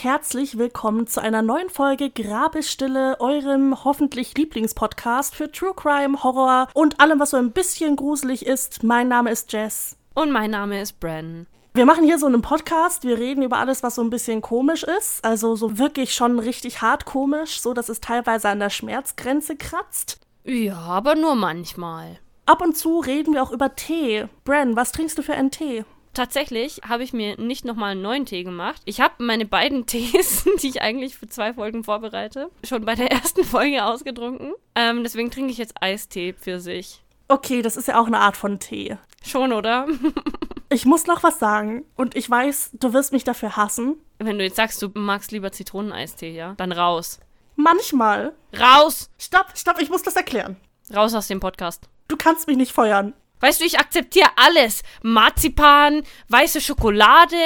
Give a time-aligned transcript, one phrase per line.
[0.00, 6.68] und herzlich willkommen zu einer neuen Folge Grabesstille, eurem hoffentlich Lieblingspodcast für True Crime, Horror
[6.74, 8.82] und allem, was so ein bisschen gruselig ist.
[8.82, 9.96] Mein Name ist Jess.
[10.14, 11.46] Und mein Name ist Bren.
[11.74, 14.84] Wir machen hier so einen Podcast, wir reden über alles, was so ein bisschen komisch
[14.84, 19.56] ist, also so wirklich schon richtig hart komisch, so dass es teilweise an der Schmerzgrenze
[19.56, 20.20] kratzt.
[20.44, 22.18] Ja, aber nur manchmal.
[22.46, 24.28] Ab und zu reden wir auch über Tee.
[24.44, 25.84] Bren, was trinkst du für einen Tee?
[26.12, 28.82] Tatsächlich habe ich mir nicht nochmal einen neuen Tee gemacht.
[28.84, 33.10] Ich habe meine beiden Tees, die ich eigentlich für zwei Folgen vorbereite, schon bei der
[33.12, 34.52] ersten Folge ausgetrunken.
[34.74, 37.02] Ähm, deswegen trinke ich jetzt Eistee für sich.
[37.28, 38.96] Okay, das ist ja auch eine Art von Tee.
[39.24, 39.86] Schon, oder?
[40.68, 43.96] ich muss noch was sagen und ich weiß, du wirst mich dafür hassen.
[44.18, 46.54] Wenn du jetzt sagst, du magst lieber Zitroneneistee, ja?
[46.56, 47.20] Dann raus.
[47.56, 48.32] Manchmal.
[48.58, 49.10] Raus!
[49.18, 50.56] Stopp, stopp, ich muss das erklären.
[50.94, 51.88] Raus aus dem Podcast.
[52.08, 53.14] Du kannst mich nicht feuern.
[53.40, 54.82] Weißt du, ich akzeptiere alles.
[55.02, 57.36] Marzipan, weiße Schokolade,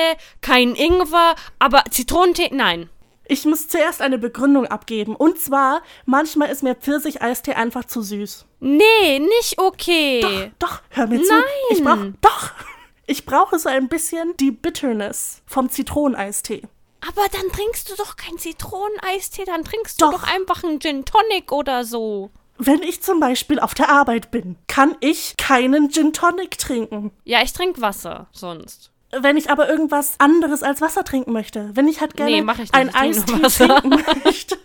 [0.41, 2.91] kein Ingwer, aber Zitronentee, nein.
[3.27, 5.17] Ich muss zuerst eine Begründung abgeben.
[5.17, 8.45] Und zwar, manchmal ist mir Pfirsicheistee einfach zu süß.
[8.61, 10.51] Nee, nicht okay.
[10.59, 11.33] Doch, doch, hör mir zu.
[11.33, 11.43] Nein.
[11.71, 12.51] Ich brauch, doch.
[13.07, 16.63] Ich brauche so ein bisschen die Bitterness vom Zitroneneistee.
[17.07, 20.11] Aber dann trinkst du doch keinen Zitroneneistee, dann trinkst Doch.
[20.11, 22.31] du doch einfach einen Gin Tonic oder so.
[22.59, 27.11] Wenn ich zum Beispiel auf der Arbeit bin, kann ich keinen Gin Tonic trinken.
[27.25, 28.91] Ja, ich trinke Wasser sonst.
[29.17, 32.55] Wenn ich aber irgendwas anderes als Wasser trinken möchte, wenn ich halt gerne Nee, mach
[32.55, 32.75] ich nicht.
[32.75, 33.89] ein Ich Eistee trinken
[34.25, 34.57] möchte.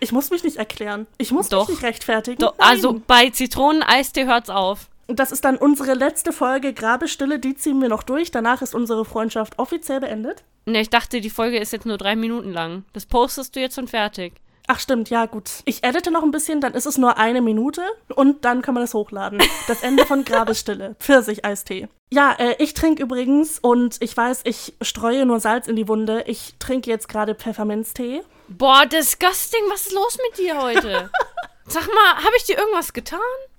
[0.00, 1.06] Ich muss mich nicht erklären.
[1.18, 1.68] Ich muss Doch.
[1.68, 2.38] mich nicht rechtfertigen.
[2.38, 4.88] Doch, also bei Zitroneneistee hört's auf.
[5.06, 8.30] Und das ist dann unsere letzte Folge Grabestille, die ziehen wir noch durch.
[8.30, 10.42] Danach ist unsere Freundschaft offiziell beendet.
[10.66, 12.84] Ne, ich dachte, die Folge ist jetzt nur drei Minuten lang.
[12.92, 14.34] Das postest du jetzt und fertig.
[14.68, 15.50] Ach stimmt, ja gut.
[15.64, 17.82] Ich edite noch ein bisschen, dann ist es nur eine Minute
[18.14, 19.40] und dann kann man das hochladen.
[19.68, 20.96] Das Ende von Grabestille.
[20.98, 21.88] Pfirsich-Eistee.
[22.10, 26.24] Ja, äh, ich trinke übrigens und ich weiß, ich streue nur Salz in die Wunde.
[26.26, 28.22] Ich trinke jetzt gerade Pfefferminztee.
[28.48, 31.10] Boah, disgusting, was ist los mit dir heute?
[31.66, 33.20] Sag mal, habe ich dir irgendwas getan?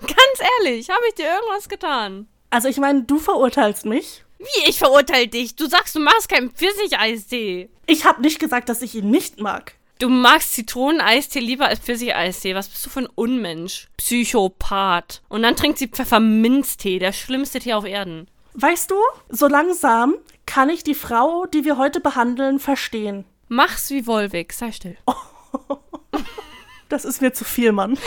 [0.00, 2.28] Ganz ehrlich, habe ich dir irgendwas getan?
[2.50, 4.24] Also ich meine, du verurteilst mich.
[4.38, 5.56] Wie, ich verurteile dich?
[5.56, 7.70] Du sagst, du magst keinen Pfirsicheistee.
[7.86, 9.74] Ich habe nicht gesagt, dass ich ihn nicht mag.
[9.98, 12.54] Du magst Zitroneneistee lieber als Pfirsicheistee.
[12.54, 13.88] Was bist du für ein Unmensch?
[13.96, 15.22] Psychopath.
[15.28, 18.28] Und dann trinkt sie Pfefferminztee, der schlimmste Tee auf Erden.
[18.54, 18.96] Weißt du,
[19.28, 20.14] so langsam
[20.46, 23.24] kann ich die Frau, die wir heute behandeln, verstehen.
[23.48, 24.96] Mach's wie Wolwig, sei still.
[26.88, 27.98] Das ist mir zu viel, Mann.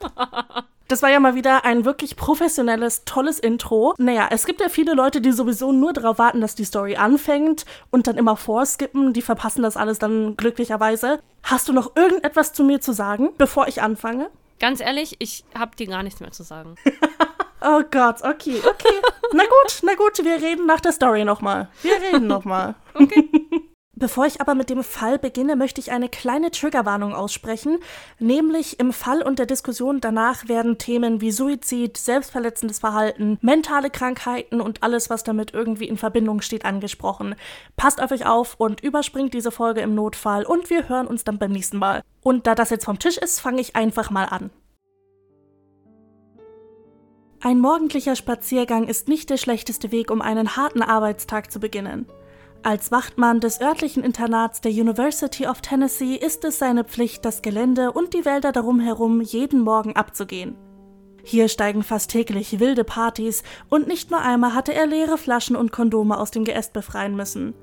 [0.88, 3.94] Das war ja mal wieder ein wirklich professionelles, tolles Intro.
[3.98, 7.66] Naja, es gibt ja viele Leute, die sowieso nur darauf warten, dass die Story anfängt
[7.90, 9.12] und dann immer vorskippen.
[9.12, 11.20] Die verpassen das alles dann glücklicherweise.
[11.42, 14.30] Hast du noch irgendetwas zu mir zu sagen, bevor ich anfange?
[14.60, 16.74] Ganz ehrlich, ich hab dir gar nichts mehr zu sagen.
[17.60, 18.94] Oh Gott, okay, okay.
[19.32, 21.68] Na gut, na gut, wir reden nach der Story nochmal.
[21.82, 22.76] Wir reden nochmal.
[22.94, 23.28] Okay.
[23.98, 27.78] Bevor ich aber mit dem Fall beginne, möchte ich eine kleine Triggerwarnung aussprechen.
[28.20, 34.60] Nämlich im Fall und der Diskussion danach werden Themen wie Suizid, selbstverletzendes Verhalten, mentale Krankheiten
[34.60, 37.34] und alles, was damit irgendwie in Verbindung steht, angesprochen.
[37.76, 41.38] Passt auf euch auf und überspringt diese Folge im Notfall und wir hören uns dann
[41.38, 42.02] beim nächsten Mal.
[42.22, 44.50] Und da das jetzt vom Tisch ist, fange ich einfach mal an.
[47.40, 52.06] Ein morgendlicher Spaziergang ist nicht der schlechteste Weg, um einen harten Arbeitstag zu beginnen.
[52.62, 57.92] Als Wachtmann des örtlichen Internats der University of Tennessee ist es seine Pflicht, das Gelände
[57.92, 60.56] und die Wälder darum herum jeden Morgen abzugehen.
[61.22, 65.72] Hier steigen fast täglich wilde Partys und nicht nur einmal hatte er leere Flaschen und
[65.72, 67.54] Kondome aus dem Geäst befreien müssen.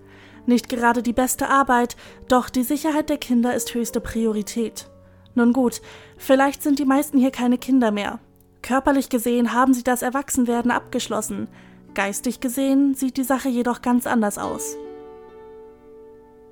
[0.45, 4.88] Nicht gerade die beste Arbeit, doch die Sicherheit der Kinder ist höchste Priorität.
[5.33, 5.81] Nun gut,
[6.18, 8.19] vielleicht sind die meisten hier keine Kinder mehr.
[8.62, 11.47] Körperlich gesehen haben sie das Erwachsenwerden abgeschlossen.
[11.94, 14.77] Geistig gesehen sieht die Sache jedoch ganz anders aus.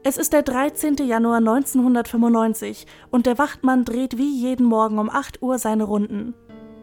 [0.05, 0.97] Es ist der 13.
[0.97, 6.33] Januar 1995 und der Wachtmann dreht wie jeden Morgen um 8 Uhr seine Runden.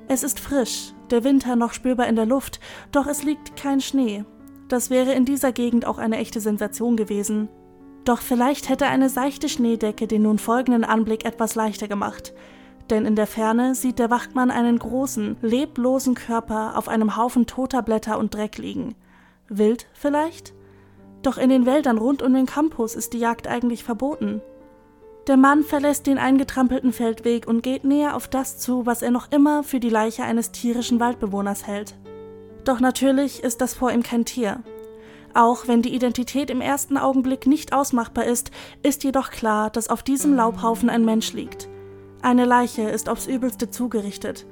[0.09, 2.61] Es ist frisch, der Winter noch spürbar in der Luft,
[2.93, 4.25] doch es liegt kein Schnee.
[4.69, 7.51] Das wäre in dieser Gegend auch eine echte Sensation gewesen.
[8.07, 12.33] Doch vielleicht hätte eine seichte Schneedecke den nun folgenden Anblick etwas leichter gemacht.
[12.89, 17.83] Denn in der Ferne sieht der Wachtmann einen großen, leblosen Körper auf einem Haufen toter
[17.83, 18.95] Blätter und Dreck liegen.
[19.51, 20.55] Wild vielleicht?
[21.23, 24.41] Doch in den Wäldern rund um den Campus ist die Jagd eigentlich verboten.
[25.27, 29.31] Der Mann verlässt den eingetrampelten Feldweg und geht näher auf das zu, was er noch
[29.31, 31.95] immer für die Leiche eines tierischen Waldbewohners hält.
[32.65, 34.63] Doch natürlich ist das vor ihm kein Tier.
[35.35, 38.51] Auch wenn die Identität im ersten Augenblick nicht ausmachbar ist,
[38.83, 41.69] ist jedoch klar, dass auf diesem Laubhaufen ein Mensch liegt.
[42.23, 44.47] Eine Leiche ist aufs übelste zugerichtet.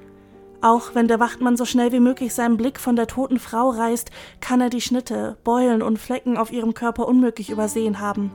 [0.61, 4.11] Auch wenn der Wachtmann so schnell wie möglich seinen Blick von der toten Frau reißt,
[4.41, 8.33] kann er die Schnitte, Beulen und Flecken auf ihrem Körper unmöglich übersehen haben.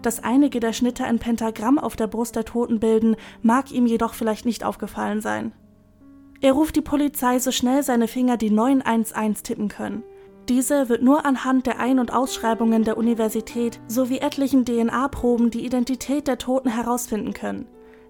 [0.00, 4.14] Dass einige der Schnitte ein Pentagramm auf der Brust der Toten bilden, mag ihm jedoch
[4.14, 5.52] vielleicht nicht aufgefallen sein.
[6.40, 10.02] Er ruft die Polizei so schnell seine Finger die 911 tippen können.
[10.48, 16.26] Diese wird nur anhand der Ein- und Ausschreibungen der Universität sowie etlichen DNA-Proben die Identität
[16.26, 17.66] der Toten herausfinden können.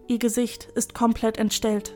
[0.06, 1.94] Ihr Gesicht ist komplett entstellt.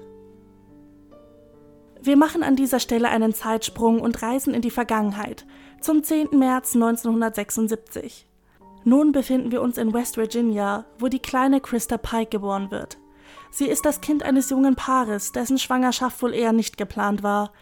[2.07, 5.45] Wir machen an dieser Stelle einen Zeitsprung und reisen in die Vergangenheit,
[5.81, 6.39] zum 10.
[6.39, 8.29] März 1976.
[8.85, 12.99] Nun befinden wir uns in West Virginia, wo die kleine Christa Pike geboren wird.
[13.51, 17.53] Sie ist das Kind eines jungen Paares, dessen Schwangerschaft wohl eher nicht geplant war.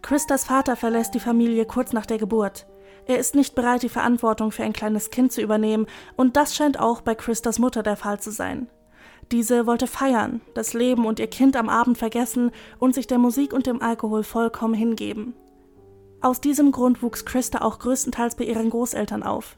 [0.00, 2.66] Christas Vater verlässt die Familie kurz nach der Geburt.
[3.06, 5.84] Er ist nicht bereit, die Verantwortung für ein kleines Kind zu übernehmen,
[6.16, 8.70] und das scheint auch bei Christas Mutter der Fall zu sein.
[9.32, 12.50] Diese wollte feiern, das Leben und ihr Kind am Abend vergessen
[12.80, 15.34] und sich der Musik und dem Alkohol vollkommen hingeben.
[16.20, 19.56] Aus diesem Grund wuchs Christa auch größtenteils bei ihren Großeltern auf.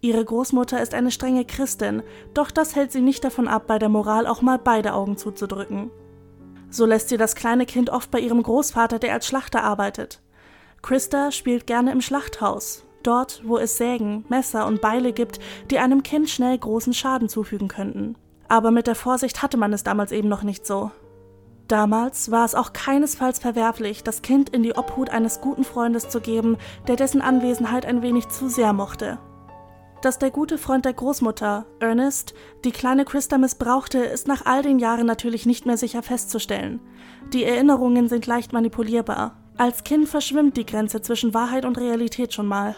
[0.00, 2.02] Ihre Großmutter ist eine strenge Christin,
[2.32, 5.90] doch das hält sie nicht davon ab, bei der Moral auch mal beide Augen zuzudrücken.
[6.70, 10.22] So lässt sie das kleine Kind oft bei ihrem Großvater, der als Schlachter arbeitet.
[10.80, 15.40] Christa spielt gerne im Schlachthaus, dort, wo es Sägen, Messer und Beile gibt,
[15.70, 18.16] die einem Kind schnell großen Schaden zufügen könnten
[18.50, 20.90] aber mit der Vorsicht hatte man es damals eben noch nicht so.
[21.68, 26.20] Damals war es auch keinesfalls verwerflich, das Kind in die Obhut eines guten Freundes zu
[26.20, 26.58] geben,
[26.88, 29.18] der dessen Anwesenheit ein wenig zu sehr mochte.
[30.02, 34.80] Dass der gute Freund der Großmutter, Ernest, die kleine Christa missbrauchte, ist nach all den
[34.80, 36.80] Jahren natürlich nicht mehr sicher festzustellen.
[37.32, 39.36] Die Erinnerungen sind leicht manipulierbar.
[39.58, 42.74] Als Kind verschwimmt die Grenze zwischen Wahrheit und Realität schon mal.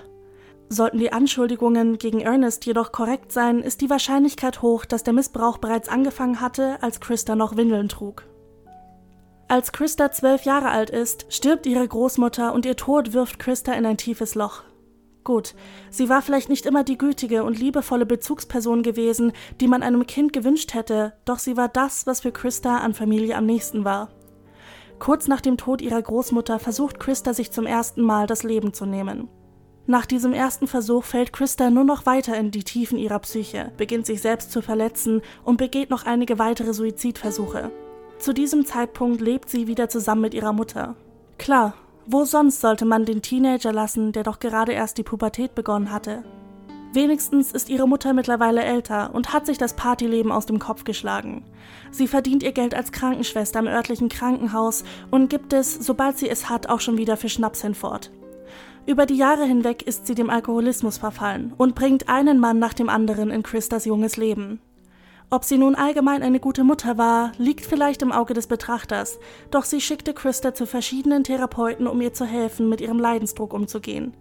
[0.73, 5.59] Sollten die Anschuldigungen gegen Ernest jedoch korrekt sein, ist die Wahrscheinlichkeit hoch, dass der Missbrauch
[5.59, 8.25] bereits angefangen hatte, als Christa noch Windeln trug.
[9.49, 13.85] Als Christa zwölf Jahre alt ist, stirbt ihre Großmutter und ihr Tod wirft Christa in
[13.85, 14.63] ein tiefes Loch.
[15.25, 15.55] Gut,
[15.91, 20.33] sie war vielleicht nicht immer die gütige und liebevolle Bezugsperson gewesen, die man einem Kind
[20.33, 24.09] gewünscht hätte, doch sie war das, was für Christa an Familie am nächsten war.
[24.99, 28.87] Kurz nach dem Tod ihrer Großmutter versucht Christa sich zum ersten Mal das Leben zu
[28.87, 29.29] nehmen.
[29.87, 34.07] Nach diesem ersten Versuch fällt Christa nur noch weiter in die Tiefen ihrer Psyche, beginnt
[34.07, 37.73] sich selbst zu verletzen und begeht noch einige weitere Suizidversuche.
[38.19, 40.95] Zu diesem Zeitpunkt lebt sie wieder zusammen mit ihrer Mutter.
[41.37, 41.75] Klar,
[42.07, 46.23] wo sonst sollte man den Teenager lassen, der doch gerade erst die Pubertät begonnen hatte?
[46.93, 51.43] Wenigstens ist ihre Mutter mittlerweile älter und hat sich das Partyleben aus dem Kopf geschlagen.
[51.91, 56.49] Sie verdient ihr Geld als Krankenschwester im örtlichen Krankenhaus und gibt es, sobald sie es
[56.49, 58.13] hat, auch schon wieder für Schnaps hinfort.
[58.85, 62.89] Über die Jahre hinweg ist sie dem Alkoholismus verfallen und bringt einen Mann nach dem
[62.89, 64.61] anderen in Christas junges Leben.
[65.31, 69.19] Ob sie nun allgemein eine gute Mutter war, liegt vielleicht im Auge des Betrachters,
[69.51, 74.15] doch sie schickte Christa zu verschiedenen Therapeuten, um ihr zu helfen, mit ihrem Leidensdruck umzugehen.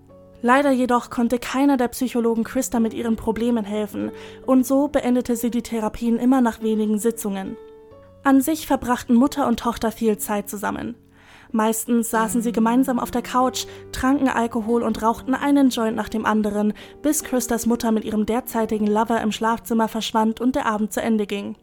[0.43, 4.11] Leider jedoch konnte keiner der Psychologen Christa mit ihren Problemen helfen,
[4.45, 7.57] und so beendete sie die Therapien immer nach wenigen Sitzungen.
[8.23, 10.95] An sich verbrachten Mutter und Tochter viel Zeit zusammen.
[11.51, 16.25] Meistens saßen sie gemeinsam auf der Couch, tranken Alkohol und rauchten einen Joint nach dem
[16.25, 21.01] anderen, bis Christas Mutter mit ihrem derzeitigen Lover im Schlafzimmer verschwand und der Abend zu
[21.01, 21.55] Ende ging.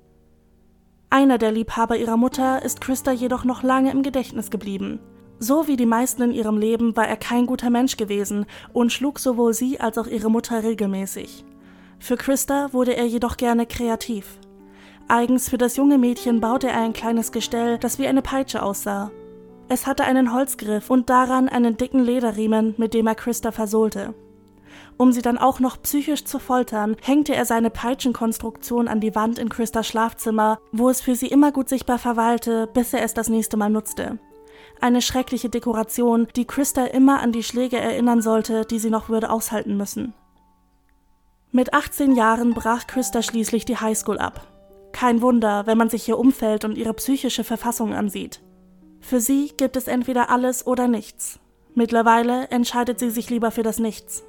[1.10, 5.00] Einer der Liebhaber ihrer Mutter ist Christa jedoch noch lange im Gedächtnis geblieben.
[5.38, 9.18] So wie die meisten in ihrem Leben war er kein guter Mensch gewesen und schlug
[9.18, 11.44] sowohl sie als auch ihre Mutter regelmäßig.
[11.98, 14.38] Für Christa wurde er jedoch gerne kreativ.
[15.08, 19.10] Eigens für das junge Mädchen baute er ein kleines Gestell, das wie eine Peitsche aussah.
[19.70, 24.14] Es hatte einen Holzgriff und daran einen dicken Lederriemen, mit dem er Christa versohlte.
[24.96, 29.38] Um sie dann auch noch psychisch zu foltern, hängte er seine Peitschenkonstruktion an die Wand
[29.38, 33.28] in Christas Schlafzimmer, wo es für sie immer gut sichtbar verweilte, bis er es das
[33.28, 34.18] nächste Mal nutzte.
[34.80, 39.30] Eine schreckliche Dekoration, die Christa immer an die Schläge erinnern sollte, die sie noch würde
[39.30, 40.14] aushalten müssen.
[41.52, 44.46] Mit 18 Jahren brach Christa schließlich die Highschool ab.
[44.92, 48.40] Kein Wunder, wenn man sich ihr Umfeld und ihre psychische Verfassung ansieht.
[49.00, 51.38] Für sie gibt es entweder alles oder nichts.
[51.74, 54.24] Mittlerweile entscheidet sie sich lieber für das Nichts.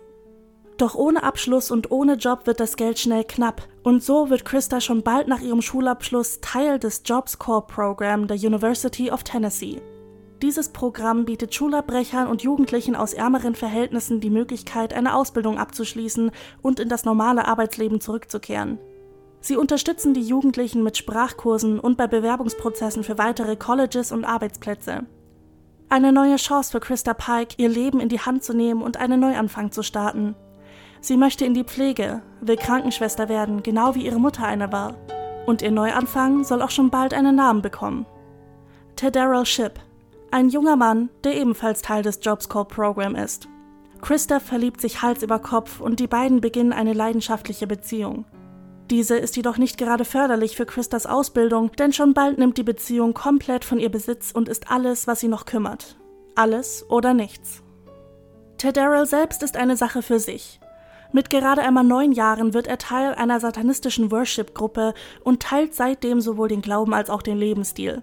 [0.78, 4.80] Doch ohne Abschluss und ohne Job wird das Geld schnell knapp und so wird Christa
[4.80, 9.82] schon bald nach ihrem Schulabschluss Teil des Jobs Corps Program der University of Tennessee.
[10.42, 16.80] Dieses Programm bietet Schulabbrechern und Jugendlichen aus ärmeren Verhältnissen die Möglichkeit, eine Ausbildung abzuschließen und
[16.80, 18.80] in das normale Arbeitsleben zurückzukehren.
[19.42, 25.06] Sie unterstützen die Jugendlichen mit Sprachkursen und bei Bewerbungsprozessen für weitere Colleges und Arbeitsplätze.
[25.88, 29.20] Eine neue Chance für Christa Pike, ihr Leben in die Hand zu nehmen und einen
[29.20, 30.36] Neuanfang zu starten.
[31.02, 34.96] Sie möchte in die Pflege, will Krankenschwester werden, genau wie ihre Mutter eine war.
[35.48, 38.06] Und ihr Neuanfang soll auch schon bald einen Namen bekommen.
[38.96, 39.80] Tedderell Ship,
[40.30, 43.48] Ein junger Mann, der ebenfalls Teil des Jobs Corps Program ist.
[44.02, 48.26] Christa verliebt sich Hals über Kopf und die beiden beginnen eine leidenschaftliche Beziehung.
[48.90, 53.14] Diese ist jedoch nicht gerade förderlich für Christas Ausbildung, denn schon bald nimmt die Beziehung
[53.14, 55.98] komplett von ihr Besitz und ist alles, was sie noch kümmert.
[56.36, 57.62] Alles oder nichts.
[58.58, 60.60] Teddarrell selbst ist eine Sache für sich.
[61.12, 64.94] Mit gerade einmal neun Jahren wird er Teil einer satanistischen Worship-Gruppe
[65.24, 68.02] und teilt seitdem sowohl den Glauben als auch den Lebensstil.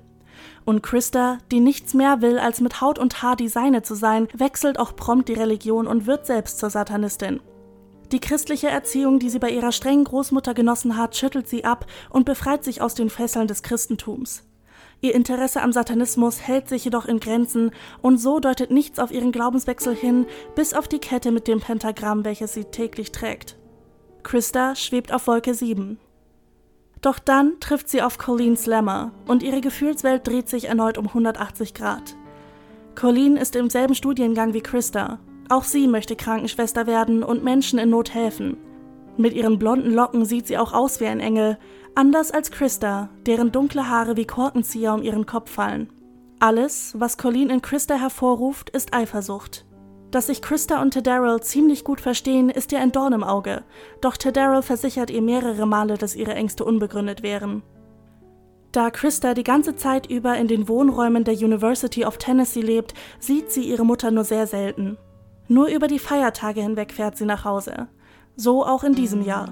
[0.64, 4.28] Und Christa, die nichts mehr will, als mit Haut und Haar die Seine zu sein,
[4.34, 7.40] wechselt auch prompt die Religion und wird selbst zur Satanistin.
[8.12, 12.24] Die christliche Erziehung, die sie bei ihrer strengen Großmutter genossen hat, schüttelt sie ab und
[12.24, 14.44] befreit sich aus den Fesseln des Christentums.
[15.00, 19.32] Ihr Interesse am Satanismus hält sich jedoch in Grenzen und so deutet nichts auf ihren
[19.32, 23.56] Glaubenswechsel hin, bis auf die Kette mit dem Pentagramm, welches sie täglich trägt.
[24.22, 25.98] Christa schwebt auf Wolke 7.
[27.02, 31.74] Doch dann trifft sie auf Colleen Slammer und ihre Gefühlswelt dreht sich erneut um 180
[31.74, 32.16] Grad.
[32.94, 35.18] Colleen ist im selben Studiengang wie Christa.
[35.48, 38.56] Auch sie möchte Krankenschwester werden und Menschen in Not helfen.
[39.16, 41.58] Mit ihren blonden Locken sieht sie auch aus wie ein Engel,
[41.94, 45.88] anders als Christa, deren dunkle Haare wie Korkenzieher um ihren Kopf fallen.
[46.38, 49.64] Alles, was Colleen in Christa hervorruft, ist Eifersucht.
[50.10, 53.64] Dass sich Christa und Teddarrell ziemlich gut verstehen, ist ihr ein Dorn im Auge,
[54.00, 57.62] doch Teddarrell versichert ihr mehrere Male, dass ihre Ängste unbegründet wären.
[58.72, 63.50] Da Christa die ganze Zeit über in den Wohnräumen der University of Tennessee lebt, sieht
[63.50, 64.98] sie ihre Mutter nur sehr selten.
[65.48, 67.88] Nur über die Feiertage hinweg fährt sie nach Hause.
[68.36, 69.48] So auch in diesem Jahr.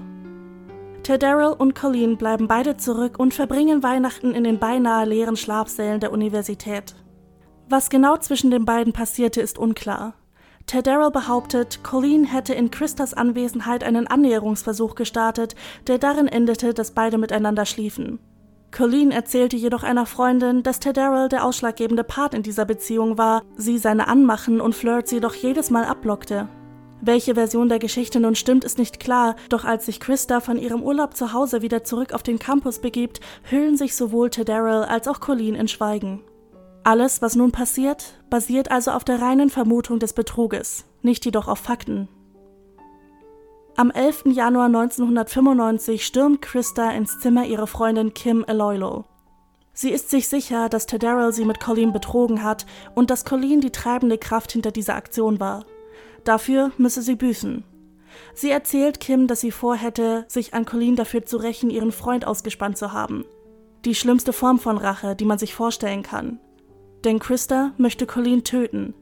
[1.03, 6.11] Teddarrell und Colleen bleiben beide zurück und verbringen Weihnachten in den beinahe leeren Schlafsälen der
[6.11, 6.95] Universität.
[7.69, 10.15] Was genau zwischen den beiden passierte, ist unklar.
[10.65, 17.19] Teddarrell behauptet, Colleen hätte in Christas Anwesenheit einen Annäherungsversuch gestartet, der darin endete, dass beide
[17.19, 18.19] miteinander schliefen.
[18.75, 23.77] Colleen erzählte jedoch einer Freundin, dass Teddarrell der ausschlaggebende Part in dieser Beziehung war, sie
[23.77, 26.49] seine Anmachen und Flirts jedoch jedes Mal abblockte.
[26.99, 30.83] Welche Version der Geschichte nun stimmt, ist nicht klar, doch als sich Christa von ihrem
[30.83, 35.21] Urlaub zu Hause wieder zurück auf den Campus begibt, hüllen sich sowohl Teddarrell als auch
[35.21, 36.21] Colleen in Schweigen.
[36.83, 41.59] Alles, was nun passiert, basiert also auf der reinen Vermutung des Betruges, nicht jedoch auf
[41.59, 42.09] Fakten.
[43.77, 44.25] Am 11.
[44.27, 49.05] Januar 1995 stürmt Christa ins Zimmer ihrer Freundin Kim Aloilo.
[49.73, 52.65] Sie ist sich sicher, dass Teddarrell sie mit Colleen betrogen hat
[52.95, 55.65] und dass Colleen die treibende Kraft hinter dieser Aktion war.
[56.23, 57.63] Dafür müsse sie büßen.
[58.33, 62.77] Sie erzählt Kim, dass sie vorhätte, sich an Colleen dafür zu rächen, ihren Freund ausgespannt
[62.77, 63.25] zu haben.
[63.83, 66.39] Die schlimmste Form von Rache, die man sich vorstellen kann
[67.05, 68.93] denn Christa möchte Colleen töten.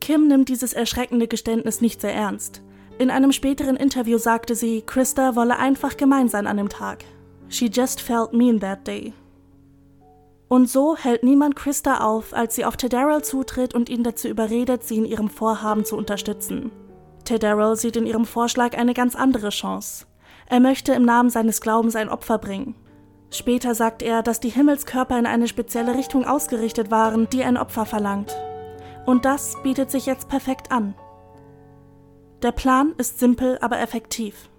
[0.00, 2.62] Kim nimmt dieses erschreckende Geständnis nicht sehr ernst.
[2.98, 7.04] In einem späteren Interview sagte sie, Christa wolle einfach gemein sein an dem Tag.
[7.48, 9.12] She just felt mean that day.
[10.48, 14.84] Und so hält niemand Christa auf, als sie auf Teddarrell zutritt und ihn dazu überredet,
[14.84, 16.70] sie in ihrem Vorhaben zu unterstützen.
[17.24, 20.06] Teddarrell sieht in ihrem Vorschlag eine ganz andere Chance.
[20.46, 22.76] Er möchte im Namen seines Glaubens ein Opfer bringen.
[23.30, 27.86] Später sagt er, dass die Himmelskörper in eine spezielle Richtung ausgerichtet waren, die ein Opfer
[27.86, 28.36] verlangt.
[29.06, 30.94] Und das bietet sich jetzt perfekt an.
[32.44, 34.50] Der Plan ist simpel, aber effektiv.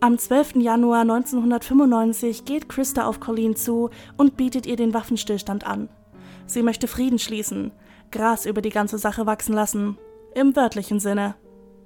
[0.00, 0.56] Am 12.
[0.56, 5.88] Januar 1995 geht Christa auf Colleen zu und bietet ihr den Waffenstillstand an.
[6.46, 7.70] Sie möchte Frieden schließen,
[8.10, 9.98] Gras über die ganze Sache wachsen lassen,
[10.34, 11.36] im wörtlichen Sinne.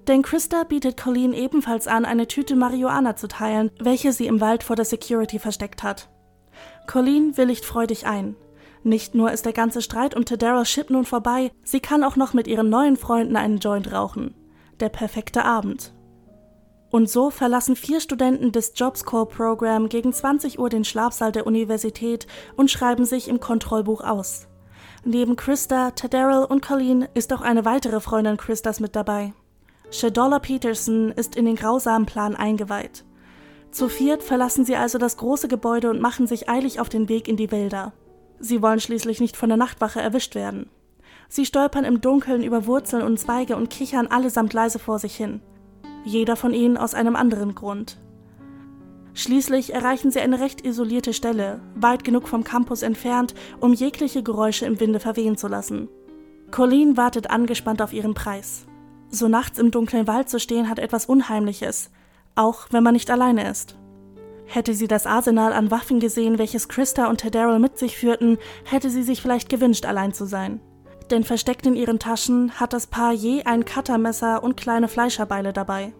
[0.09, 4.63] Denn Christa bietet Colleen ebenfalls an, eine Tüte Marihuana zu teilen, welche sie im Wald
[4.63, 6.09] vor der Security versteckt hat.
[6.87, 8.37] Colleen willigt freudig ein.
[8.85, 12.33] Nicht nur ist der ganze Streit um Tedara Ship nun vorbei, sie kann auch noch
[12.33, 14.35] mit ihren neuen Freunden einen Joint rauchen.
[14.81, 15.93] Der perfekte Abend.
[16.91, 21.47] Und so verlassen vier Studenten des Jobs Corps Program gegen 20 Uhr den Schlafsaal der
[21.47, 24.49] Universität und schreiben sich im Kontrollbuch aus.
[25.05, 29.35] Neben Christa, Teddarrell und Colleen ist auch eine weitere Freundin Christas mit dabei.
[29.91, 33.05] Shadola Peterson ist in den grausamen Plan eingeweiht.
[33.71, 37.29] Zu viert verlassen sie also das große Gebäude und machen sich eilig auf den Weg
[37.29, 37.93] in die Wälder.
[38.39, 40.71] Sie wollen schließlich nicht von der Nachtwache erwischt werden.
[41.33, 45.41] Sie stolpern im Dunkeln über Wurzeln und Zweige und kichern allesamt leise vor sich hin.
[46.05, 47.99] Jeder von ihnen aus einem anderen Grund.
[49.15, 54.67] Schließlich erreichen sie eine recht isolierte Stelle, weit genug vom Campus entfernt, um jegliche Geräusche
[54.67, 55.89] im Winde verwehen zu lassen.
[56.51, 58.67] Colleen wartet angespannt auf ihren Preis.
[59.09, 61.91] So nachts im dunklen Wald zu stehen hat etwas Unheimliches,
[62.35, 63.77] auch wenn man nicht alleine ist.
[64.47, 68.91] Hätte sie das Arsenal an Waffen gesehen, welches Christa und Teddarrell mit sich führten, hätte
[68.91, 70.61] sie sich vielleicht gewünscht, allein zu sein.
[71.11, 75.93] Denn versteckt in ihren Taschen hat das Paar je ein Cuttermesser und kleine Fleischerbeile dabei.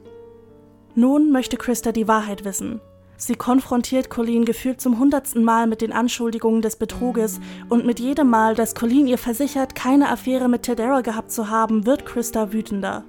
[0.95, 2.81] Nun möchte Christa die Wahrheit wissen.
[3.17, 7.39] Sie konfrontiert Colleen gefühlt zum hundertsten Mal mit den Anschuldigungen des Betruges
[7.69, 11.85] und mit jedem Mal, dass Colleen ihr versichert, keine Affäre mit Tedera gehabt zu haben,
[11.85, 13.05] wird Christa wütender.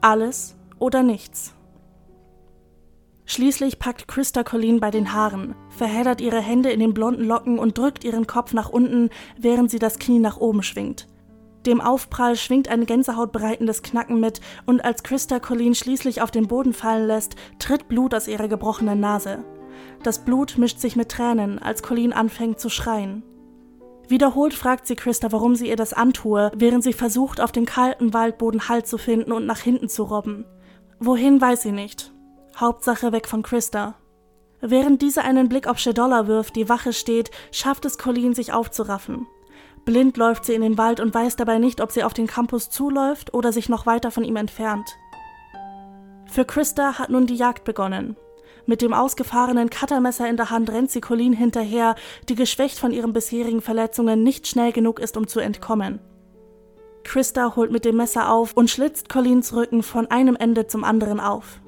[0.00, 1.54] Alles oder nichts.
[3.24, 7.78] Schließlich packt Christa Colleen bei den Haaren, verheddert ihre Hände in den blonden Locken und
[7.78, 11.08] drückt ihren Kopf nach unten, während sie das Knie nach oben schwingt.
[11.66, 16.72] Dem Aufprall schwingt ein gänsehautbereitendes Knacken mit, und als Christa Colleen schließlich auf den Boden
[16.72, 19.44] fallen lässt, tritt Blut aus ihrer gebrochenen Nase.
[20.02, 23.22] Das Blut mischt sich mit Tränen, als Colleen anfängt zu schreien.
[24.08, 28.12] Wiederholt fragt sie Christa, warum sie ihr das antue, während sie versucht, auf dem kalten
[28.12, 30.44] Waldboden Halt zu finden und nach hinten zu robben.
[30.98, 32.12] Wohin weiß sie nicht.
[32.56, 33.94] Hauptsache weg von Christa.
[34.60, 39.26] Während diese einen Blick auf Shadolla wirft, die Wache steht, schafft es Colleen, sich aufzuraffen.
[39.84, 42.70] Blind läuft sie in den Wald und weiß dabei nicht, ob sie auf den Campus
[42.70, 44.96] zuläuft oder sich noch weiter von ihm entfernt.
[46.26, 48.16] Für Christa hat nun die Jagd begonnen.
[48.64, 51.96] Mit dem ausgefahrenen Cuttermesser in der Hand rennt sie Colleen hinterher,
[52.28, 55.98] die geschwächt von ihren bisherigen Verletzungen nicht schnell genug ist, um zu entkommen.
[57.02, 61.18] Christa holt mit dem Messer auf und schlitzt Colleens Rücken von einem Ende zum anderen
[61.18, 61.60] auf.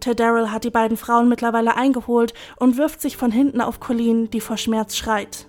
[0.00, 4.28] Ted Darrell hat die beiden Frauen mittlerweile eingeholt und wirft sich von hinten auf Colleen,
[4.28, 5.46] die vor Schmerz schreit.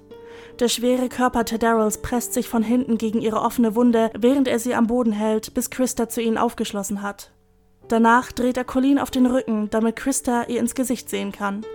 [0.59, 4.73] Der schwere Körper Tedarrells presst sich von hinten gegen ihre offene Wunde, während er sie
[4.73, 7.31] am Boden hält, bis Christa zu ihnen aufgeschlossen hat.
[7.89, 11.65] Danach dreht er Colleen auf den Rücken, damit Christa ihr ins Gesicht sehen kann.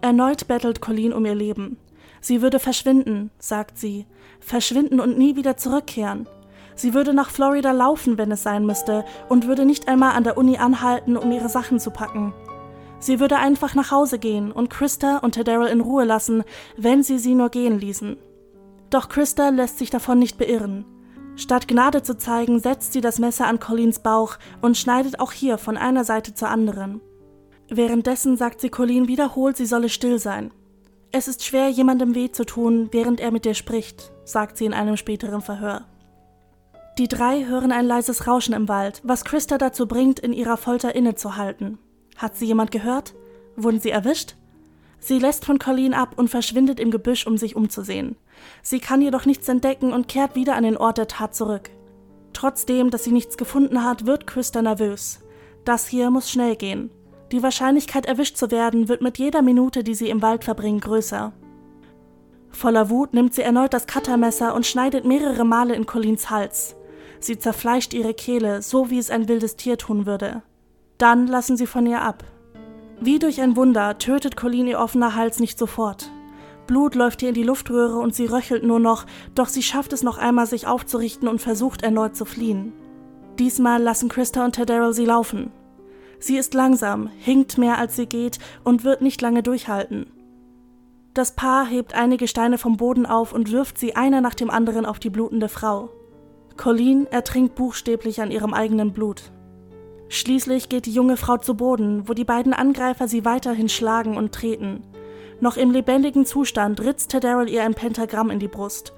[0.00, 1.78] Erneut bettelt Colleen um ihr Leben.
[2.20, 4.06] Sie würde verschwinden, sagt sie,
[4.40, 6.28] verschwinden und nie wieder zurückkehren.
[6.74, 10.36] Sie würde nach Florida laufen, wenn es sein müsste, und würde nicht einmal an der
[10.36, 12.34] Uni anhalten, um ihre Sachen zu packen.
[13.04, 16.42] Sie würde einfach nach Hause gehen und Christa und Daryl in Ruhe lassen,
[16.78, 18.16] wenn sie sie nur gehen ließen.
[18.88, 20.86] Doch Christa lässt sich davon nicht beirren.
[21.36, 25.58] Statt Gnade zu zeigen, setzt sie das Messer an Collins Bauch und schneidet auch hier
[25.58, 27.02] von einer Seite zur anderen.
[27.68, 30.50] Währenddessen sagt sie Colleen wiederholt, sie solle still sein.
[31.12, 34.72] Es ist schwer, jemandem weh zu tun, während er mit dir spricht, sagt sie in
[34.72, 35.82] einem späteren Verhör.
[36.96, 40.94] Die drei hören ein leises Rauschen im Wald, was Christa dazu bringt, in ihrer Folter
[40.94, 41.78] innezuhalten.
[42.16, 43.14] Hat sie jemand gehört?
[43.56, 44.36] Wurden sie erwischt?
[44.98, 48.16] Sie lässt von Colleen ab und verschwindet im Gebüsch, um sich umzusehen.
[48.62, 51.70] Sie kann jedoch nichts entdecken und kehrt wieder an den Ort der Tat zurück.
[52.32, 55.20] Trotzdem, dass sie nichts gefunden hat, wird Christa nervös.
[55.64, 56.90] Das hier muss schnell gehen.
[57.32, 61.32] Die Wahrscheinlichkeit, erwischt zu werden, wird mit jeder Minute, die sie im Wald verbringen, größer.
[62.50, 66.76] Voller Wut nimmt sie erneut das Cuttermesser und schneidet mehrere Male in Collins Hals.
[67.18, 70.42] Sie zerfleischt ihre Kehle, so wie es ein wildes Tier tun würde.
[71.04, 72.24] Dann lassen sie von ihr ab.
[72.98, 76.10] Wie durch ein Wunder tötet Colleen ihr offener Hals nicht sofort.
[76.66, 80.02] Blut läuft ihr in die Luftröhre und sie röchelt nur noch, doch sie schafft es
[80.02, 82.72] noch einmal, sich aufzurichten und versucht erneut zu fliehen.
[83.38, 85.52] Diesmal lassen Christa und Tadaryl sie laufen.
[86.20, 90.06] Sie ist langsam, hinkt mehr als sie geht und wird nicht lange durchhalten.
[91.12, 94.86] Das Paar hebt einige Steine vom Boden auf und wirft sie einer nach dem anderen
[94.86, 95.90] auf die blutende Frau.
[96.56, 99.33] Colleen ertrinkt buchstäblich an ihrem eigenen Blut.
[100.08, 104.32] Schließlich geht die junge Frau zu Boden, wo die beiden Angreifer sie weiterhin schlagen und
[104.32, 104.82] treten.
[105.40, 108.92] Noch im lebendigen Zustand ritzt Daryl ihr ein Pentagramm in die Brust.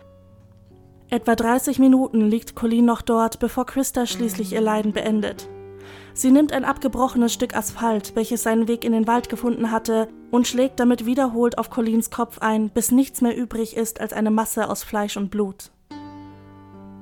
[1.08, 5.48] Etwa 30 Minuten liegt Colleen noch dort, bevor Christa schließlich ihr Leiden beendet.
[6.14, 10.48] Sie nimmt ein abgebrochenes Stück Asphalt, welches seinen Weg in den Wald gefunden hatte, und
[10.48, 14.68] schlägt damit wiederholt auf Colleens Kopf ein, bis nichts mehr übrig ist als eine Masse
[14.68, 15.70] aus Fleisch und Blut.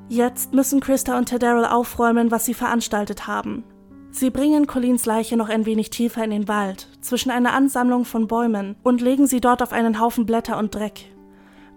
[0.08, 3.64] Jetzt müssen Christa und Daryl aufräumen, was sie veranstaltet haben.
[4.16, 8.28] Sie bringen Collins Leiche noch ein wenig tiefer in den Wald, zwischen einer Ansammlung von
[8.28, 11.12] Bäumen, und legen sie dort auf einen Haufen Blätter und Dreck.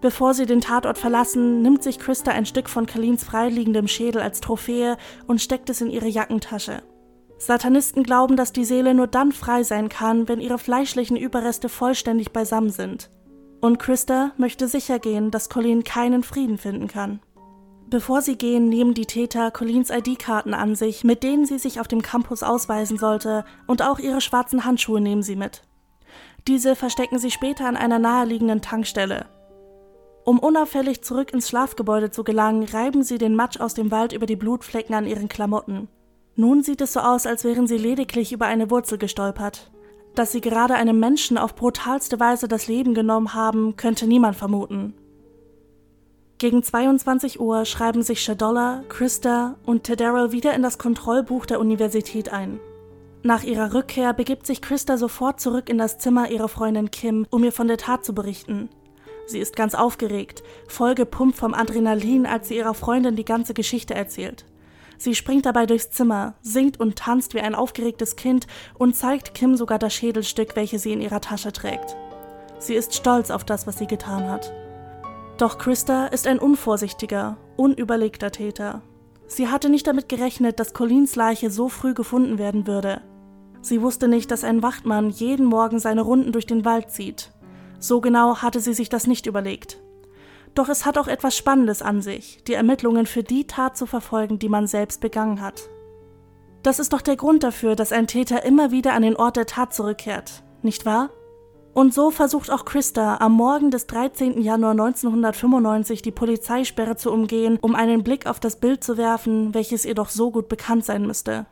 [0.02, 4.40] Bevor sie den Tatort verlassen, nimmt sich Christa ein Stück von Collins freiliegendem Schädel als
[4.40, 6.84] Trophäe und steckt es in ihre Jackentasche.
[7.40, 12.34] Satanisten glauben, dass die Seele nur dann frei sein kann, wenn ihre fleischlichen Überreste vollständig
[12.34, 13.10] beisammen sind.
[13.62, 17.20] Und Christa möchte sicher gehen, dass Colleen keinen Frieden finden kann.
[17.90, 21.88] Bevor sie gehen, nehmen die Täter Collins ID-Karten an sich, mit denen sie sich auf
[21.88, 25.64] dem Campus ausweisen sollte, und auch ihre schwarzen Handschuhe nehmen sie mit.
[26.50, 29.28] Diese verstecken sie später an einer naheliegenden Tankstelle.
[30.26, 34.26] Um unauffällig zurück ins Schlafgebäude zu gelangen, reiben sie den Matsch aus dem Wald über
[34.26, 35.88] die Blutflecken an ihren Klamotten.
[36.36, 39.72] Nun sieht es so aus, als wären sie lediglich über eine Wurzel gestolpert.
[40.14, 44.94] Dass sie gerade einem Menschen auf brutalste Weise das Leben genommen haben, könnte niemand vermuten.
[46.40, 52.32] Gegen 22 Uhr schreiben sich Shadolla, Krista und Tedera wieder in das Kontrollbuch der Universität
[52.32, 52.60] ein.
[53.24, 57.44] Nach ihrer Rückkehr begibt sich Krista sofort zurück in das Zimmer ihrer Freundin Kim, um
[57.44, 58.70] ihr von der Tat zu berichten.
[59.26, 63.96] Sie ist ganz aufgeregt, voll gepumpt vom Adrenalin, als sie ihrer Freundin die ganze Geschichte
[63.96, 64.46] erzählt.
[65.00, 68.46] Sie springt dabei durchs Zimmer, singt und tanzt wie ein aufgeregtes Kind
[68.78, 71.98] und zeigt Kim sogar das Schädelstück, welches sie in ihrer Tasche trägt.
[72.60, 74.54] Sie ist stolz auf das, was sie getan hat.
[75.38, 78.82] Doch Krista ist ein unvorsichtiger, unüberlegter Täter.
[79.28, 83.02] Sie hatte nicht damit gerechnet, dass Collins Leiche so früh gefunden werden würde.
[83.62, 87.32] Sie wusste nicht, dass ein Wachtmann jeden Morgen seine Runden durch den Wald zieht.
[87.78, 89.78] So genau hatte sie sich das nicht überlegt.
[90.56, 94.40] Doch es hat auch etwas Spannendes an sich, die Ermittlungen für die Tat zu verfolgen,
[94.40, 95.70] die man selbst begangen hat.
[96.64, 99.46] Das ist doch der Grund dafür, dass ein Täter immer wieder an den Ort der
[99.46, 101.12] Tat zurückkehrt, nicht wahr?
[101.78, 104.42] Und so versucht auch Christa am Morgen des 13.
[104.42, 109.86] Januar 1995 die Polizeisperre zu umgehen, um einen Blick auf das Bild zu werfen, welches
[109.86, 111.46] ihr doch so gut bekannt sein müsste.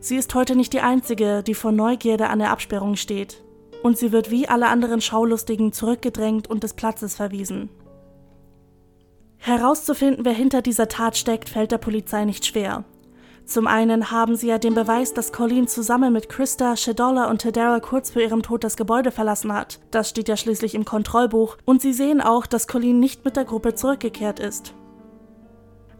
[0.00, 3.44] Sie ist heute nicht die Einzige, die vor Neugierde an der Absperrung steht,
[3.84, 7.68] und sie wird wie alle anderen Schaulustigen zurückgedrängt und des Platzes verwiesen.
[9.36, 12.82] Herauszufinden, wer hinter dieser Tat steckt, fällt der Polizei nicht schwer.
[13.46, 17.78] Zum einen haben sie ja den Beweis, dass Colleen zusammen mit Krista, Shadola und Tedera
[17.80, 19.80] kurz vor ihrem Tod das Gebäude verlassen hat.
[19.90, 21.58] Das steht ja schließlich im Kontrollbuch.
[21.66, 24.74] Und sie sehen auch, dass Colleen nicht mit der Gruppe zurückgekehrt ist.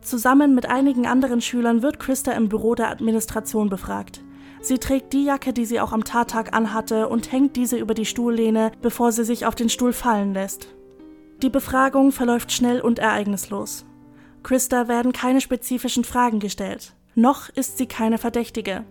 [0.01, 4.23] Zusammen mit einigen anderen Schülern wird Krista im Büro der Administration befragt.
[4.61, 8.07] Sie trägt die Jacke, die sie auch am Tattag anhatte, und hängt diese über die
[8.07, 10.69] Stuhllehne, bevor sie sich auf den Stuhl fallen lässt.
[11.43, 13.85] Die Befragung verläuft schnell und ereignislos.
[14.43, 16.95] Christa werden keine spezifischen Fragen gestellt.
[17.15, 18.85] Noch ist sie keine Verdächtige.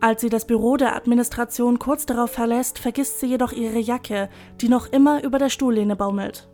[0.00, 4.28] Als sie das Büro der Administration kurz darauf verlässt, vergisst sie jedoch ihre Jacke,
[4.60, 6.48] die noch immer über der Stuhllehne baumelt.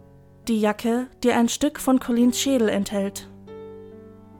[0.48, 3.28] Die Jacke, die ein Stück von Collins Schädel enthält.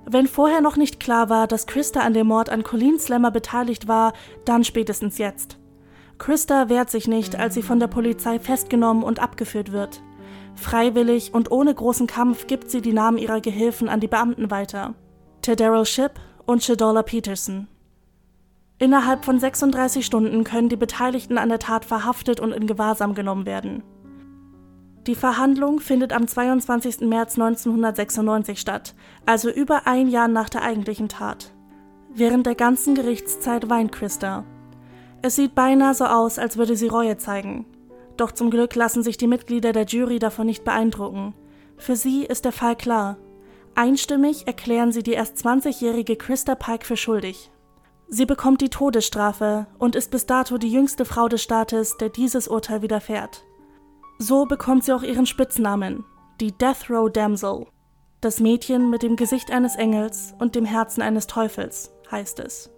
[0.07, 3.89] Wenn vorher noch nicht klar war, dass Christa an dem Mord an Colleen Slammer beteiligt
[3.89, 4.13] war,
[4.45, 5.59] dann spätestens jetzt.
[6.19, 10.03] Christa wehrt sich nicht, als sie von der Polizei festgenommen und abgeführt wird.
[10.55, 14.95] Freiwillig und ohne großen Kampf gibt sie die Namen ihrer Gehilfen an die Beamten weiter.
[15.43, 16.13] Tedero Ship
[16.47, 17.69] und Shadola Peterson.
[18.79, 23.47] Innerhalb von 36 Stunden können die Beteiligten an der Tat verhaftet und in Gewahrsam genommen
[23.47, 23.83] werden.
[25.07, 27.01] Die Verhandlung findet am 22.
[27.01, 28.95] März 1996 statt,
[29.27, 31.53] also über ein Jahr nach der eigentlichen Tat.
[32.15, 34.45] Während der ganzen Gerichtszeit weint Christa.
[35.21, 37.67] Es sieht beinahe so aus, als würde sie Reue zeigen.
[38.17, 41.35] Doch zum Glück lassen sich die Mitglieder der Jury davon nicht beeindrucken.
[41.77, 43.17] Für sie ist der Fall klar.
[43.75, 47.51] Einstimmig erklären sie die erst 20-jährige Christa Pike für schuldig.
[48.09, 52.47] Sie bekommt die Todesstrafe und ist bis dato die jüngste Frau des Staates, der dieses
[52.47, 53.45] Urteil widerfährt.
[54.19, 56.05] So bekommt sie auch ihren Spitznamen,
[56.41, 57.67] die Death Row Damsel.
[58.21, 62.71] Das Mädchen mit dem Gesicht eines Engels und dem Herzen eines Teufels, heißt es.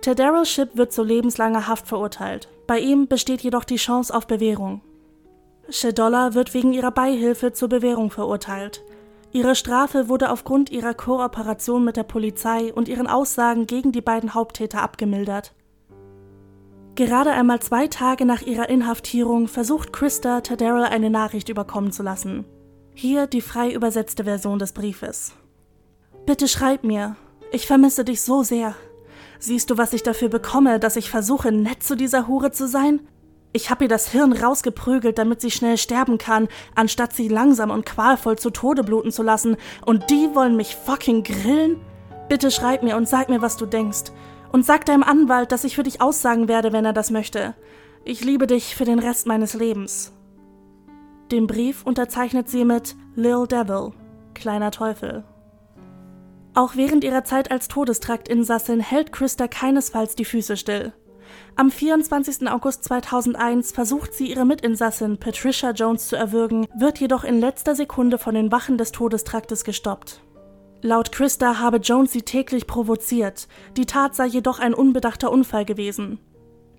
[0.00, 2.48] Tedero Ship wird zu lebenslanger Haft verurteilt.
[2.66, 4.80] Bei ihm besteht jedoch die Chance auf Bewährung.
[5.70, 8.82] Shadola wird wegen ihrer Beihilfe zur Bewährung verurteilt.
[9.32, 14.34] Ihre Strafe wurde aufgrund ihrer Kooperation mit der Polizei und ihren Aussagen gegen die beiden
[14.34, 15.54] Haupttäter abgemildert.
[16.94, 22.44] Gerade einmal zwei Tage nach ihrer Inhaftierung versucht Krista Tadera eine Nachricht überkommen zu lassen.
[22.94, 25.34] Hier die frei übersetzte Version des Briefes.
[26.26, 27.14] Bitte schreib mir.
[27.52, 28.74] Ich vermisse dich so sehr.
[29.38, 33.06] Siehst du, was ich dafür bekomme, dass ich versuche, nett zu dieser Hure zu sein?
[33.52, 37.86] Ich hab ihr das Hirn rausgeprügelt, damit sie schnell sterben kann, anstatt sie langsam und
[37.86, 39.56] qualvoll zu Tode bluten zu lassen,
[39.86, 41.80] und die wollen mich fucking grillen?
[42.28, 44.12] Bitte schreib mir und sag mir, was du denkst.
[44.52, 47.54] Und sag deinem Anwalt, dass ich für dich aussagen werde, wenn er das möchte.
[48.04, 50.12] Ich liebe dich für den Rest meines Lebens.
[51.30, 53.92] Den Brief unterzeichnet sie mit Lil Devil,
[54.34, 55.24] kleiner Teufel.
[56.54, 60.92] Auch während ihrer Zeit als Todestraktinsassin hält Christa keinesfalls die Füße still.
[61.60, 62.48] Am 24.
[62.48, 68.16] August 2001 versucht sie ihre Mitinsassin Patricia Jones zu erwürgen, wird jedoch in letzter Sekunde
[68.16, 70.20] von den Wachen des Todestraktes gestoppt.
[70.82, 76.20] Laut Christa habe Jones sie täglich provoziert, die Tat sei jedoch ein unbedachter Unfall gewesen.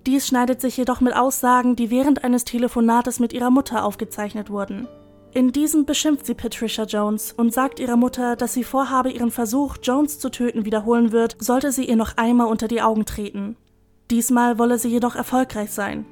[0.06, 4.88] Dies schneidet sich jedoch mit Aussagen, die während eines Telefonates mit ihrer Mutter aufgezeichnet wurden.
[5.34, 9.76] In diesem beschimpft sie Patricia Jones und sagt ihrer Mutter, dass sie vorhabe, ihren Versuch,
[9.82, 13.58] Jones zu töten, wiederholen wird, sollte sie ihr noch einmal unter die Augen treten.
[14.10, 16.04] Diesmal wolle sie jedoch erfolgreich sein.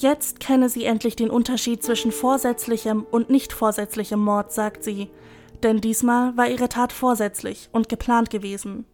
[0.00, 5.10] Jetzt kenne sie endlich den Unterschied zwischen vorsätzlichem und nicht vorsätzlichem Mord, sagt sie,
[5.62, 8.86] denn diesmal war ihre Tat vorsätzlich und geplant gewesen.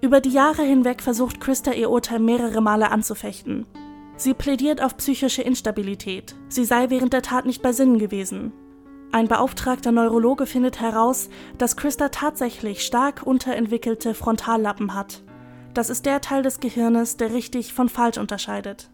[0.00, 3.66] Über die Jahre hinweg versucht Christa ihr Urteil mehrere Male anzufechten.
[4.16, 6.34] Sie plädiert auf psychische Instabilität.
[6.48, 8.52] Sie sei während der Tat nicht bei Sinnen gewesen.
[9.12, 15.22] Ein beauftragter Neurologe findet heraus, dass Christa tatsächlich stark unterentwickelte Frontallappen hat.
[15.74, 18.90] Das ist der Teil des Gehirnes, der richtig von falsch unterscheidet.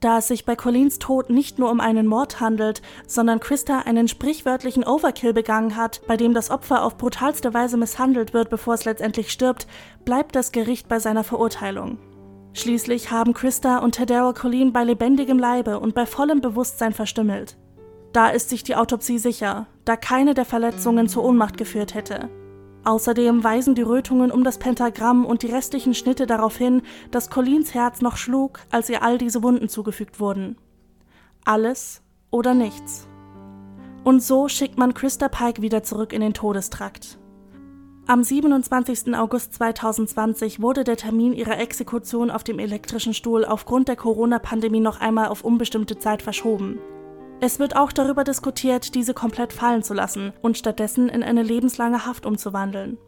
[0.00, 4.08] Da es sich bei Collins Tod nicht nur um einen Mord handelt, sondern Christa einen
[4.08, 8.86] sprichwörtlichen Overkill begangen hat, bei dem das Opfer auf brutalste Weise misshandelt wird, bevor es
[8.86, 9.66] letztendlich stirbt,
[10.06, 11.98] bleibt das Gericht bei seiner Verurteilung.
[12.54, 17.58] Schließlich haben Christa und Tadero Colleen bei lebendigem Leibe und bei vollem Bewusstsein verstümmelt.
[18.14, 22.30] Da ist sich die Autopsie sicher, da keine der Verletzungen zur Ohnmacht geführt hätte.
[22.90, 27.72] Außerdem weisen die Rötungen um das Pentagramm und die restlichen Schnitte darauf hin, dass Collins
[27.72, 30.56] Herz noch schlug, als ihr all diese Wunden zugefügt wurden.
[31.44, 33.06] Alles oder nichts.
[34.02, 37.16] Und so schickt man Christa Pike wieder zurück in den Todestrakt.
[38.08, 39.14] Am 27.
[39.14, 45.00] August 2020 wurde der Termin ihrer Exekution auf dem elektrischen Stuhl aufgrund der Corona-Pandemie noch
[45.00, 46.80] einmal auf unbestimmte Zeit verschoben.
[47.42, 52.04] Es wird auch darüber diskutiert, diese komplett fallen zu lassen und stattdessen in eine lebenslange
[52.04, 52.98] Haft umzuwandeln.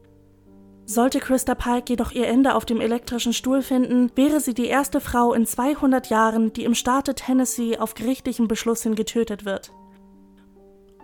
[0.87, 5.01] Sollte Christa Pike jedoch ihr Ende auf dem elektrischen Stuhl finden, wäre sie die erste
[5.01, 9.71] Frau in 200 Jahren, die im Staate Tennessee auf gerichtlichem Beschluss hin getötet wird.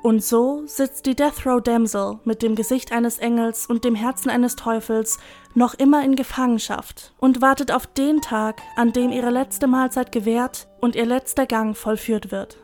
[0.02, 4.30] Und so sitzt die Death Row Damsel mit dem Gesicht eines Engels und dem Herzen
[4.30, 5.18] eines Teufels
[5.54, 10.68] noch immer in Gefangenschaft und wartet auf den Tag, an dem ihre letzte Mahlzeit gewährt
[10.80, 12.58] und ihr letzter Gang vollführt wird.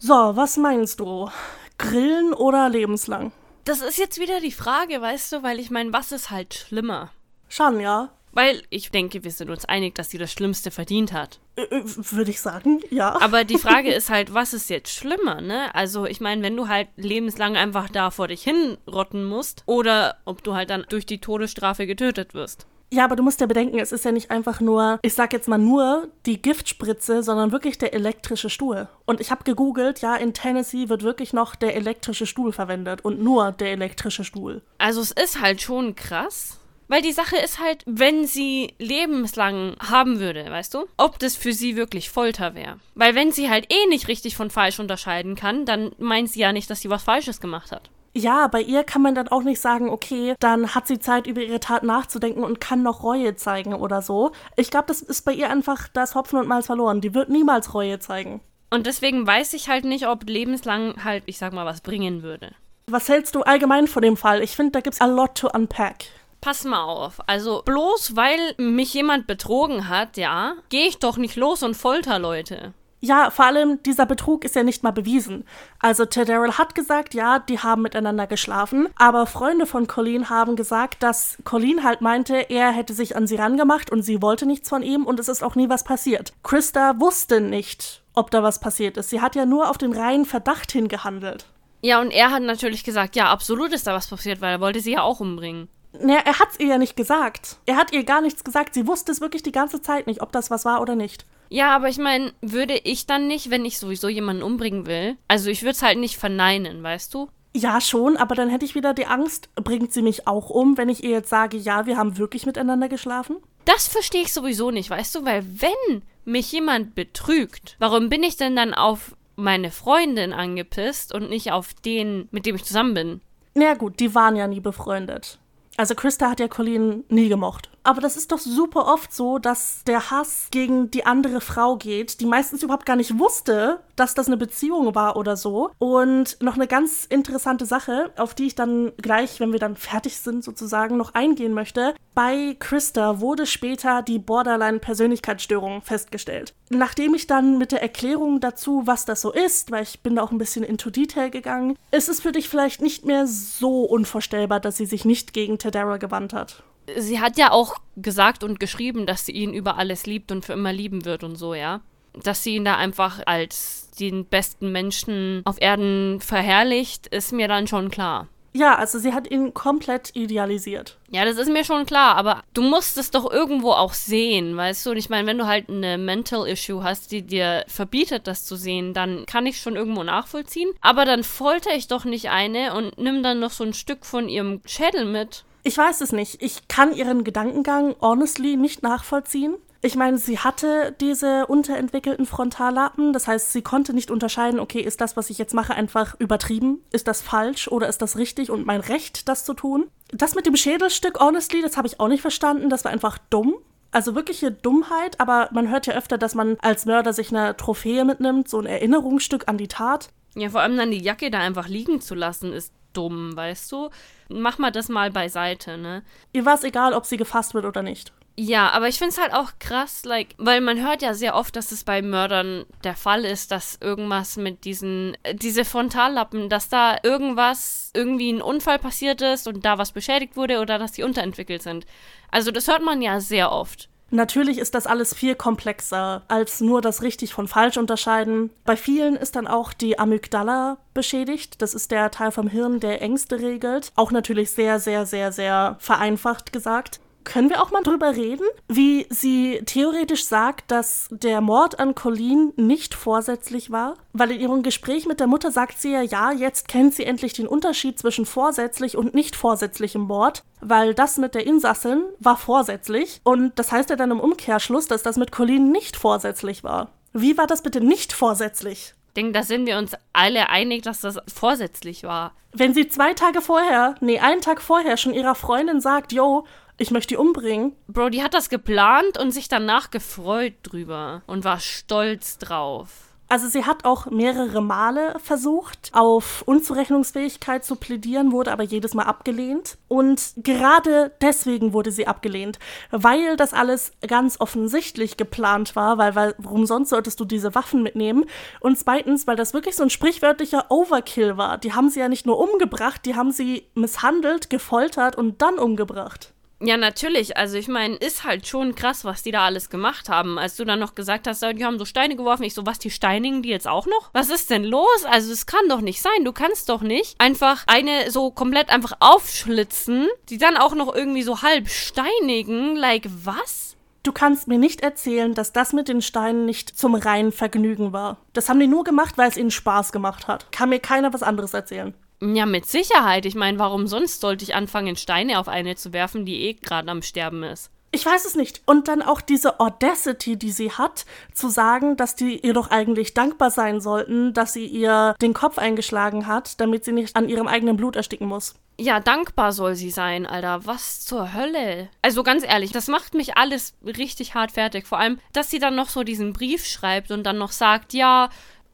[0.00, 1.28] So, was meinst du?
[1.76, 3.32] Grillen oder lebenslang?
[3.64, 7.10] Das ist jetzt wieder die Frage, weißt du, weil ich meine, was ist halt schlimmer?
[7.48, 8.10] Schon, ja.
[8.32, 11.40] Weil ich denke, wir sind uns einig, dass sie das Schlimmste verdient hat.
[11.56, 13.20] Würde ich sagen, ja.
[13.20, 15.74] Aber die Frage ist halt, was ist jetzt schlimmer, ne?
[15.74, 20.44] Also, ich meine, wenn du halt lebenslang einfach da vor dich hinrotten musst oder ob
[20.44, 22.66] du halt dann durch die Todesstrafe getötet wirst.
[22.90, 25.48] Ja, aber du musst ja bedenken, es ist ja nicht einfach nur, ich sag jetzt
[25.48, 28.88] mal nur die Giftspritze, sondern wirklich der elektrische Stuhl.
[29.04, 33.22] Und ich habe gegoogelt, ja, in Tennessee wird wirklich noch der elektrische Stuhl verwendet und
[33.22, 34.62] nur der elektrische Stuhl.
[34.78, 36.58] Also es ist halt schon krass.
[36.90, 41.52] Weil die Sache ist halt, wenn sie lebenslang haben würde, weißt du, ob das für
[41.52, 42.78] sie wirklich Folter wäre.
[42.94, 46.54] Weil wenn sie halt eh nicht richtig von falsch unterscheiden kann, dann meint sie ja
[46.54, 47.90] nicht, dass sie was Falsches gemacht hat.
[48.18, 51.40] Ja, bei ihr kann man dann auch nicht sagen, okay, dann hat sie Zeit, über
[51.40, 54.32] ihre Tat nachzudenken und kann noch Reue zeigen oder so.
[54.56, 57.00] Ich glaube, das ist bei ihr einfach das Hopfen und Malz verloren.
[57.00, 58.40] Die wird niemals Reue zeigen.
[58.70, 62.50] Und deswegen weiß ich halt nicht, ob lebenslang halt, ich sag mal, was bringen würde.
[62.88, 64.42] Was hältst du allgemein von dem Fall?
[64.42, 66.06] Ich finde, da gibt's a lot to unpack.
[66.40, 67.20] Pass mal auf.
[67.28, 72.18] Also bloß weil mich jemand betrogen hat, ja, gehe ich doch nicht los und folter
[72.18, 72.72] Leute.
[73.00, 75.44] Ja, vor allem dieser Betrug ist ja nicht mal bewiesen.
[75.78, 80.56] Also Ted Darrell hat gesagt, ja, die haben miteinander geschlafen, aber Freunde von Colleen haben
[80.56, 84.68] gesagt, dass Colleen halt meinte, er hätte sich an sie rangemacht und sie wollte nichts
[84.68, 86.32] von ihm und es ist auch nie was passiert.
[86.42, 89.10] Krista wusste nicht, ob da was passiert ist.
[89.10, 91.46] Sie hat ja nur auf den reinen Verdacht hingehandelt.
[91.80, 94.80] Ja, und er hat natürlich gesagt, ja, absolut ist da was passiert, weil er wollte
[94.80, 95.68] sie ja auch umbringen.
[95.92, 97.58] Naja, er hat's ihr ja nicht gesagt.
[97.66, 98.74] Er hat ihr gar nichts gesagt.
[98.74, 101.24] Sie wusste es wirklich die ganze Zeit nicht, ob das was war oder nicht.
[101.48, 105.50] Ja, aber ich meine, würde ich dann nicht, wenn ich sowieso jemanden umbringen will, also
[105.50, 107.28] ich würde es halt nicht verneinen, weißt du?
[107.54, 110.88] Ja, schon, aber dann hätte ich wieder die Angst, bringt sie mich auch um, wenn
[110.88, 113.38] ich ihr jetzt sage, ja, wir haben wirklich miteinander geschlafen?
[113.64, 118.36] Das verstehe ich sowieso nicht, weißt du, weil wenn mich jemand betrügt, warum bin ich
[118.36, 123.20] denn dann auf meine Freundin angepisst und nicht auf den, mit dem ich zusammen bin?
[123.54, 125.38] Na ja, gut, die waren ja nie befreundet.
[125.78, 127.70] Also Krista hat ja Colleen nie gemocht.
[127.84, 132.20] Aber das ist doch super oft so, dass der Hass gegen die andere Frau geht,
[132.20, 135.70] die meistens überhaupt gar nicht wusste, dass das eine Beziehung war oder so.
[135.78, 140.18] Und noch eine ganz interessante Sache, auf die ich dann gleich, wenn wir dann fertig
[140.18, 141.94] sind sozusagen, noch eingehen möchte.
[142.18, 146.52] Bei Krista wurde später die Borderline-Persönlichkeitsstörung festgestellt.
[146.68, 150.24] Nachdem ich dann mit der Erklärung dazu, was das so ist, weil ich bin da
[150.24, 154.58] auch ein bisschen into Detail gegangen, ist es für dich vielleicht nicht mehr so unvorstellbar,
[154.58, 156.64] dass sie sich nicht gegen Tedera gewandt hat
[156.96, 160.54] sie hat ja auch gesagt und geschrieben, dass sie ihn über alles liebt und für
[160.54, 161.82] immer lieben wird und so, ja.
[162.14, 167.66] Dass sie ihn da einfach als den besten Menschen auf Erden verherrlicht, ist mir dann
[167.66, 168.26] schon klar.
[168.52, 170.98] Ja, also sie hat ihn komplett idealisiert.
[171.10, 174.86] Ja, das ist mir schon klar, aber du musst es doch irgendwo auch sehen, weißt
[174.86, 174.90] du?
[174.90, 178.56] Und ich meine, wenn du halt eine Mental Issue hast, die dir verbietet, das zu
[178.56, 180.70] sehen, dann kann ich schon irgendwo nachvollziehen.
[180.80, 184.28] Aber dann folter ich doch nicht eine und nimm dann noch so ein Stück von
[184.28, 185.44] ihrem Schädel mit.
[185.62, 186.42] Ich weiß es nicht.
[186.42, 189.54] Ich kann ihren Gedankengang honestly nicht nachvollziehen.
[189.80, 195.00] Ich meine, sie hatte diese unterentwickelten Frontallappen, das heißt, sie konnte nicht unterscheiden, okay, ist
[195.00, 196.80] das, was ich jetzt mache, einfach übertrieben?
[196.90, 199.88] Ist das falsch oder ist das richtig und mein Recht, das zu tun?
[200.08, 203.54] Das mit dem Schädelstück, honestly, das habe ich auch nicht verstanden, das war einfach dumm.
[203.92, 208.04] Also wirkliche Dummheit, aber man hört ja öfter, dass man als Mörder sich eine Trophäe
[208.04, 210.10] mitnimmt, so ein Erinnerungsstück an die Tat.
[210.34, 213.90] Ja, vor allem dann die Jacke da einfach liegen zu lassen, ist dumm, weißt du?
[214.28, 216.02] mach mal das mal beiseite, ne?
[216.32, 218.12] Ihr war es egal, ob sie gefasst wird oder nicht.
[218.40, 221.56] Ja, aber ich finde es halt auch krass, like, weil man hört ja sehr oft,
[221.56, 226.68] dass es bei Mördern der Fall ist, dass irgendwas mit diesen, äh, diese Frontallappen, dass
[226.68, 231.02] da irgendwas, irgendwie ein Unfall passiert ist und da was beschädigt wurde oder dass die
[231.02, 231.84] unterentwickelt sind.
[232.30, 233.88] Also das hört man ja sehr oft.
[234.10, 238.50] Natürlich ist das alles viel komplexer als nur das richtig von falsch unterscheiden.
[238.64, 241.60] Bei vielen ist dann auch die Amygdala beschädigt.
[241.60, 243.90] Das ist der Teil vom Hirn, der Ängste regelt.
[243.96, 247.00] Auch natürlich sehr, sehr, sehr, sehr vereinfacht gesagt.
[247.28, 252.54] Können wir auch mal drüber reden, wie sie theoretisch sagt, dass der Mord an Colleen
[252.56, 253.96] nicht vorsätzlich war?
[254.14, 257.34] Weil in ihrem Gespräch mit der Mutter sagt sie ja, ja, jetzt kennt sie endlich
[257.34, 263.20] den Unterschied zwischen vorsätzlich und nicht vorsätzlichem Mord, weil das mit der Insassin war vorsätzlich
[263.24, 266.92] und das heißt ja dann im Umkehrschluss, dass das mit Colleen nicht vorsätzlich war.
[267.12, 268.94] Wie war das bitte nicht vorsätzlich?
[269.08, 272.32] Ich denke, da sind wir uns alle einig, dass das vorsätzlich war.
[272.54, 276.46] Wenn sie zwei Tage vorher, nee, einen Tag vorher schon ihrer Freundin sagt, yo,
[276.78, 277.72] ich möchte die umbringen.
[277.88, 283.08] Bro, die hat das geplant und sich danach gefreut drüber und war stolz drauf.
[283.30, 289.02] Also sie hat auch mehrere Male versucht, auf Unzurechnungsfähigkeit zu plädieren, wurde aber jedes Mal
[289.02, 289.76] abgelehnt.
[289.86, 292.58] Und gerade deswegen wurde sie abgelehnt,
[292.90, 297.82] weil das alles ganz offensichtlich geplant war, weil, weil warum sonst solltest du diese Waffen
[297.82, 298.24] mitnehmen?
[298.60, 301.58] Und zweitens, weil das wirklich so ein sprichwörtlicher Overkill war.
[301.58, 306.32] Die haben sie ja nicht nur umgebracht, die haben sie misshandelt, gefoltert und dann umgebracht.
[306.60, 307.36] Ja, natürlich.
[307.36, 310.38] Also ich meine, ist halt schon krass, was die da alles gemacht haben.
[310.38, 312.90] Als du dann noch gesagt hast, die haben so Steine geworfen, ich so, was, die
[312.90, 314.10] steinigen die jetzt auch noch?
[314.12, 315.04] Was ist denn los?
[315.08, 316.24] Also es kann doch nicht sein.
[316.24, 321.22] Du kannst doch nicht einfach eine so komplett einfach aufschlitzen, die dann auch noch irgendwie
[321.22, 322.74] so halb steinigen.
[322.74, 323.76] Like, was?
[324.02, 328.16] Du kannst mir nicht erzählen, dass das mit den Steinen nicht zum reinen Vergnügen war.
[328.32, 330.50] Das haben die nur gemacht, weil es ihnen Spaß gemacht hat.
[330.50, 331.94] Kann mir keiner was anderes erzählen.
[332.20, 333.26] Ja, mit Sicherheit.
[333.26, 336.90] Ich meine, warum sonst sollte ich anfangen, Steine auf eine zu werfen, die eh gerade
[336.90, 337.70] am Sterben ist?
[337.90, 338.60] Ich weiß es nicht.
[338.66, 343.14] Und dann auch diese Audacity, die sie hat, zu sagen, dass die ihr doch eigentlich
[343.14, 347.46] dankbar sein sollten, dass sie ihr den Kopf eingeschlagen hat, damit sie nicht an ihrem
[347.46, 348.56] eigenen Blut ersticken muss.
[348.80, 350.66] Ja, dankbar soll sie sein, Alter.
[350.66, 351.88] Was zur Hölle?
[352.02, 354.86] Also ganz ehrlich, das macht mich alles richtig hart fertig.
[354.86, 358.28] Vor allem, dass sie dann noch so diesen Brief schreibt und dann noch sagt, ja,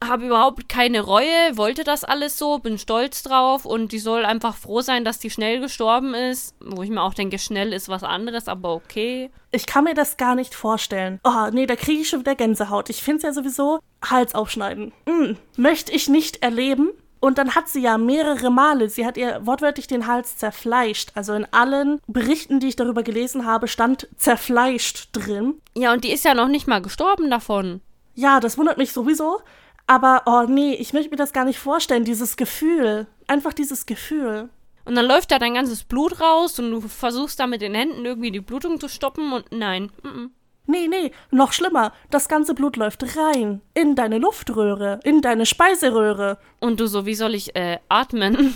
[0.07, 4.55] habe überhaupt keine Reue, wollte das alles so, bin stolz drauf und die soll einfach
[4.55, 6.55] froh sein, dass die schnell gestorben ist.
[6.59, 9.29] Wo ich mir auch denke, schnell ist was anderes, aber okay.
[9.51, 11.19] Ich kann mir das gar nicht vorstellen.
[11.23, 12.89] Oh, nee, da kriege ich schon wieder Gänsehaut.
[12.89, 14.91] Ich finde es ja sowieso Hals aufschneiden.
[15.05, 16.91] Mm, möchte ich nicht erleben.
[17.19, 21.11] Und dann hat sie ja mehrere Male, sie hat ihr wortwörtlich den Hals zerfleischt.
[21.15, 25.55] Also in allen Berichten, die ich darüber gelesen habe, stand zerfleischt drin.
[25.75, 27.81] Ja, und die ist ja noch nicht mal gestorben davon.
[28.13, 29.39] Ja, das wundert mich sowieso.
[29.87, 33.07] Aber, oh nee, ich möchte mir das gar nicht vorstellen, dieses Gefühl.
[33.27, 34.49] Einfach dieses Gefühl.
[34.85, 38.05] Und dann läuft da dein ganzes Blut raus und du versuchst da mit den Händen
[38.05, 39.91] irgendwie die Blutung zu stoppen und nein.
[40.03, 40.29] Mm -mm.
[40.67, 41.93] Nee, nee, noch schlimmer.
[42.09, 43.61] Das ganze Blut läuft rein.
[43.75, 46.39] In deine Luftröhre, in deine Speiseröhre.
[46.59, 48.55] Und du so, wie soll ich äh, atmen?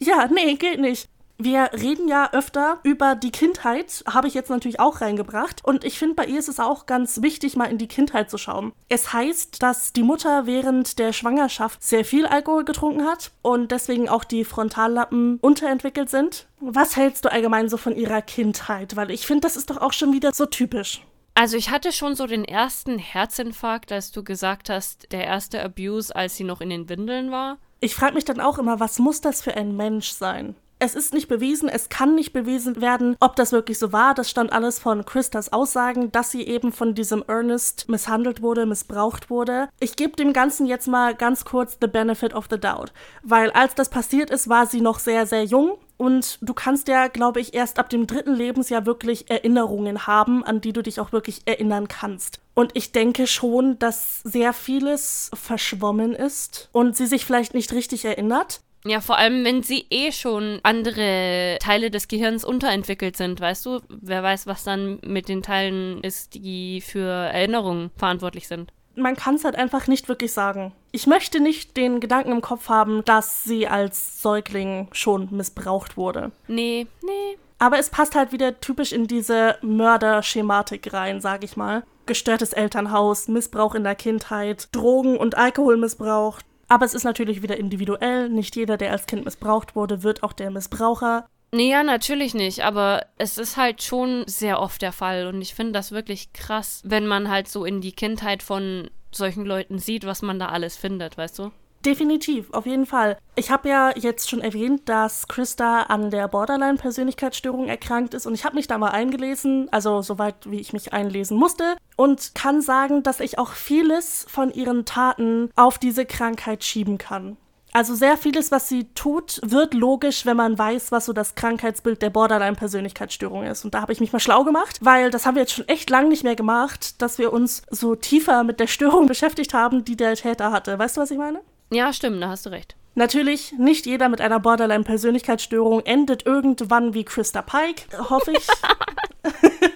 [0.00, 1.08] Ja, nee, geht nicht.
[1.44, 5.62] Wir reden ja öfter über die Kindheit, habe ich jetzt natürlich auch reingebracht.
[5.62, 8.38] Und ich finde, bei ihr ist es auch ganz wichtig, mal in die Kindheit zu
[8.38, 8.72] schauen.
[8.88, 14.08] Es heißt, dass die Mutter während der Schwangerschaft sehr viel Alkohol getrunken hat und deswegen
[14.08, 16.46] auch die Frontallappen unterentwickelt sind.
[16.60, 18.96] Was hältst du allgemein so von ihrer Kindheit?
[18.96, 21.02] Weil ich finde, das ist doch auch schon wieder so typisch.
[21.34, 26.16] Also ich hatte schon so den ersten Herzinfarkt, als du gesagt hast, der erste Abuse,
[26.16, 27.58] als sie noch in den Windeln war.
[27.80, 30.54] Ich frage mich dann auch immer, was muss das für ein Mensch sein?
[30.84, 34.12] Es ist nicht bewiesen, es kann nicht bewiesen werden, ob das wirklich so war.
[34.12, 39.30] Das stand alles von Christas Aussagen, dass sie eben von diesem Ernest misshandelt wurde, missbraucht
[39.30, 39.70] wurde.
[39.80, 42.92] Ich gebe dem Ganzen jetzt mal ganz kurz the benefit of the doubt,
[43.22, 45.78] weil als das passiert ist, war sie noch sehr, sehr jung.
[45.96, 50.60] Und du kannst ja, glaube ich, erst ab dem dritten Lebensjahr wirklich Erinnerungen haben, an
[50.60, 52.40] die du dich auch wirklich erinnern kannst.
[52.52, 58.04] Und ich denke schon, dass sehr vieles verschwommen ist und sie sich vielleicht nicht richtig
[58.04, 58.60] erinnert.
[58.86, 63.80] Ja, vor allem, wenn sie eh schon andere Teile des Gehirns unterentwickelt sind, weißt du?
[63.88, 68.72] Wer weiß, was dann mit den Teilen ist, die für Erinnerungen verantwortlich sind.
[68.94, 70.72] Man kann es halt einfach nicht wirklich sagen.
[70.92, 76.30] Ich möchte nicht den Gedanken im Kopf haben, dass sie als Säugling schon missbraucht wurde.
[76.46, 77.38] Nee, nee.
[77.58, 81.84] Aber es passt halt wieder typisch in diese Mörderschematik rein, sag ich mal.
[82.06, 88.28] Gestörtes Elternhaus, Missbrauch in der Kindheit, Drogen- und Alkoholmissbrauch, aber es ist natürlich wieder individuell.
[88.28, 91.26] Nicht jeder, der als Kind missbraucht wurde, wird auch der Missbraucher.
[91.52, 95.54] Nee, ja, natürlich nicht, aber es ist halt schon sehr oft der Fall und ich
[95.54, 100.04] finde das wirklich krass, wenn man halt so in die Kindheit von solchen Leuten sieht,
[100.04, 101.52] was man da alles findet, weißt du?
[101.84, 103.18] Definitiv, auf jeden Fall.
[103.36, 108.44] Ich habe ja jetzt schon erwähnt, dass Krista an der Borderline-Persönlichkeitsstörung erkrankt ist und ich
[108.44, 113.02] habe mich da mal eingelesen, also soweit wie ich mich einlesen musste und kann sagen,
[113.02, 117.36] dass ich auch vieles von ihren Taten auf diese Krankheit schieben kann.
[117.76, 122.02] Also sehr vieles, was sie tut, wird logisch, wenn man weiß, was so das Krankheitsbild
[122.02, 123.64] der Borderline-Persönlichkeitsstörung ist.
[123.64, 125.90] Und da habe ich mich mal schlau gemacht, weil das haben wir jetzt schon echt
[125.90, 129.96] lang nicht mehr gemacht, dass wir uns so tiefer mit der Störung beschäftigt haben, die
[129.96, 130.78] der Täter hatte.
[130.78, 131.40] Weißt du, was ich meine?
[131.72, 132.76] Ja, stimmt, da hast du recht.
[132.94, 138.46] Natürlich, nicht jeder mit einer Borderline-Persönlichkeitsstörung endet irgendwann wie Christa Pike, hoffe ich.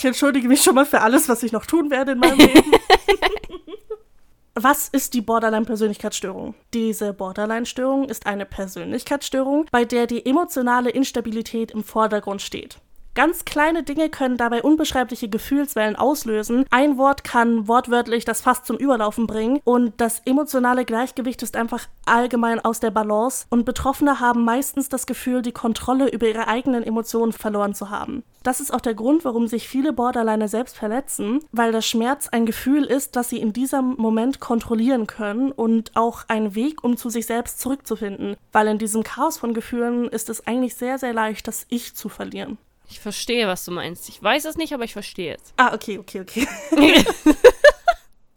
[0.00, 2.72] ich entschuldige mich schon mal für alles, was ich noch tun werde in meinem Leben.
[4.54, 6.54] Was ist die Borderline-Persönlichkeitsstörung?
[6.74, 12.78] Diese Borderline-Störung ist eine Persönlichkeitsstörung, bei der die emotionale Instabilität im Vordergrund steht.
[13.14, 16.64] Ganz kleine Dinge können dabei unbeschreibliche Gefühlswellen auslösen.
[16.70, 21.88] Ein Wort kann wortwörtlich das Fass zum Überlaufen bringen und das emotionale Gleichgewicht ist einfach
[22.06, 26.84] allgemein aus der Balance und Betroffene haben meistens das Gefühl, die Kontrolle über ihre eigenen
[26.84, 28.22] Emotionen verloren zu haben.
[28.44, 32.46] Das ist auch der Grund, warum sich viele Borderliner selbst verletzen, weil der Schmerz ein
[32.46, 37.10] Gefühl ist, das sie in diesem Moment kontrollieren können und auch ein Weg, um zu
[37.10, 38.36] sich selbst zurückzufinden.
[38.52, 42.08] Weil in diesem Chaos von Gefühlen ist es eigentlich sehr, sehr leicht, das Ich zu
[42.08, 42.56] verlieren.
[42.90, 44.08] Ich verstehe, was du meinst.
[44.08, 45.54] Ich weiß es nicht, aber ich verstehe es.
[45.56, 46.46] Ah, okay, okay, okay.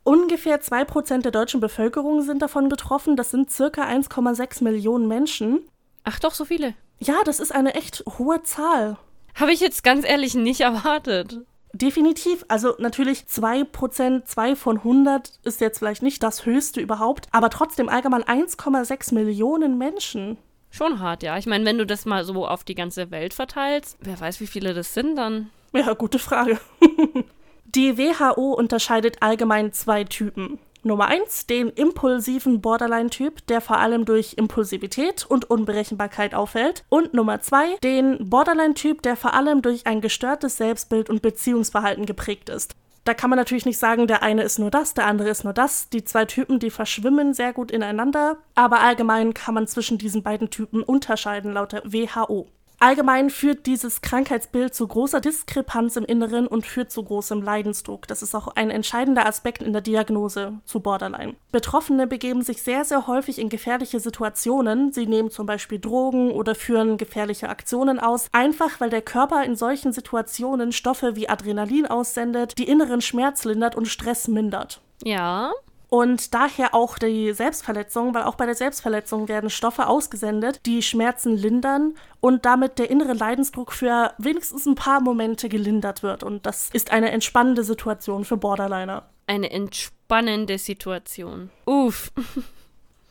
[0.04, 3.16] Ungefähr 2% der deutschen Bevölkerung sind davon betroffen.
[3.16, 5.68] Das sind circa 1,6 Millionen Menschen.
[6.04, 6.76] Ach doch, so viele.
[7.00, 8.98] Ja, das ist eine echt hohe Zahl.
[9.36, 11.40] Habe ich jetzt ganz ehrlich nicht erwartet.
[11.74, 12.46] Definitiv.
[12.48, 17.90] Also natürlich 2%, 2 von 100 ist jetzt vielleicht nicht das höchste überhaupt, aber trotzdem
[17.90, 20.38] allgemein 1,6 Millionen Menschen.
[20.74, 21.38] Schon hart, ja.
[21.38, 24.48] Ich meine, wenn du das mal so auf die ganze Welt verteilst, wer weiß, wie
[24.48, 25.52] viele das sind dann.
[25.72, 26.60] Ja, gute Frage.
[27.66, 30.58] die WHO unterscheidet allgemein zwei Typen.
[30.82, 36.86] Nummer eins, den impulsiven Borderline-Typ, der vor allem durch Impulsivität und Unberechenbarkeit auffällt.
[36.90, 42.50] Und Nummer zwei, den Borderline-Typ, der vor allem durch ein gestörtes Selbstbild und Beziehungsverhalten geprägt
[42.50, 42.76] ist.
[43.04, 45.54] Da kann man natürlich nicht sagen, der eine ist nur das, der andere ist nur
[45.54, 45.90] das.
[45.90, 50.50] Die zwei Typen, die verschwimmen sehr gut ineinander, aber allgemein kann man zwischen diesen beiden
[50.50, 52.48] Typen unterscheiden laut der WHO.
[52.80, 58.08] Allgemein führt dieses Krankheitsbild zu großer Diskrepanz im Inneren und führt zu großem Leidensdruck.
[58.08, 61.36] Das ist auch ein entscheidender Aspekt in der Diagnose zu Borderline.
[61.52, 64.92] Betroffene begeben sich sehr, sehr häufig in gefährliche Situationen.
[64.92, 69.56] Sie nehmen zum Beispiel Drogen oder führen gefährliche Aktionen aus, einfach weil der Körper in
[69.56, 74.82] solchen Situationen Stoffe wie Adrenalin aussendet, die inneren Schmerz lindert und Stress mindert.
[75.04, 75.52] Ja.
[75.94, 81.38] Und daher auch die Selbstverletzung, weil auch bei der Selbstverletzung werden Stoffe ausgesendet, die Schmerzen
[81.38, 86.24] lindern und damit der innere Leidensdruck für wenigstens ein paar Momente gelindert wird.
[86.24, 89.08] Und das ist eine entspannende Situation für Borderliner.
[89.28, 91.52] Eine entspannende Situation.
[91.68, 92.12] Uff.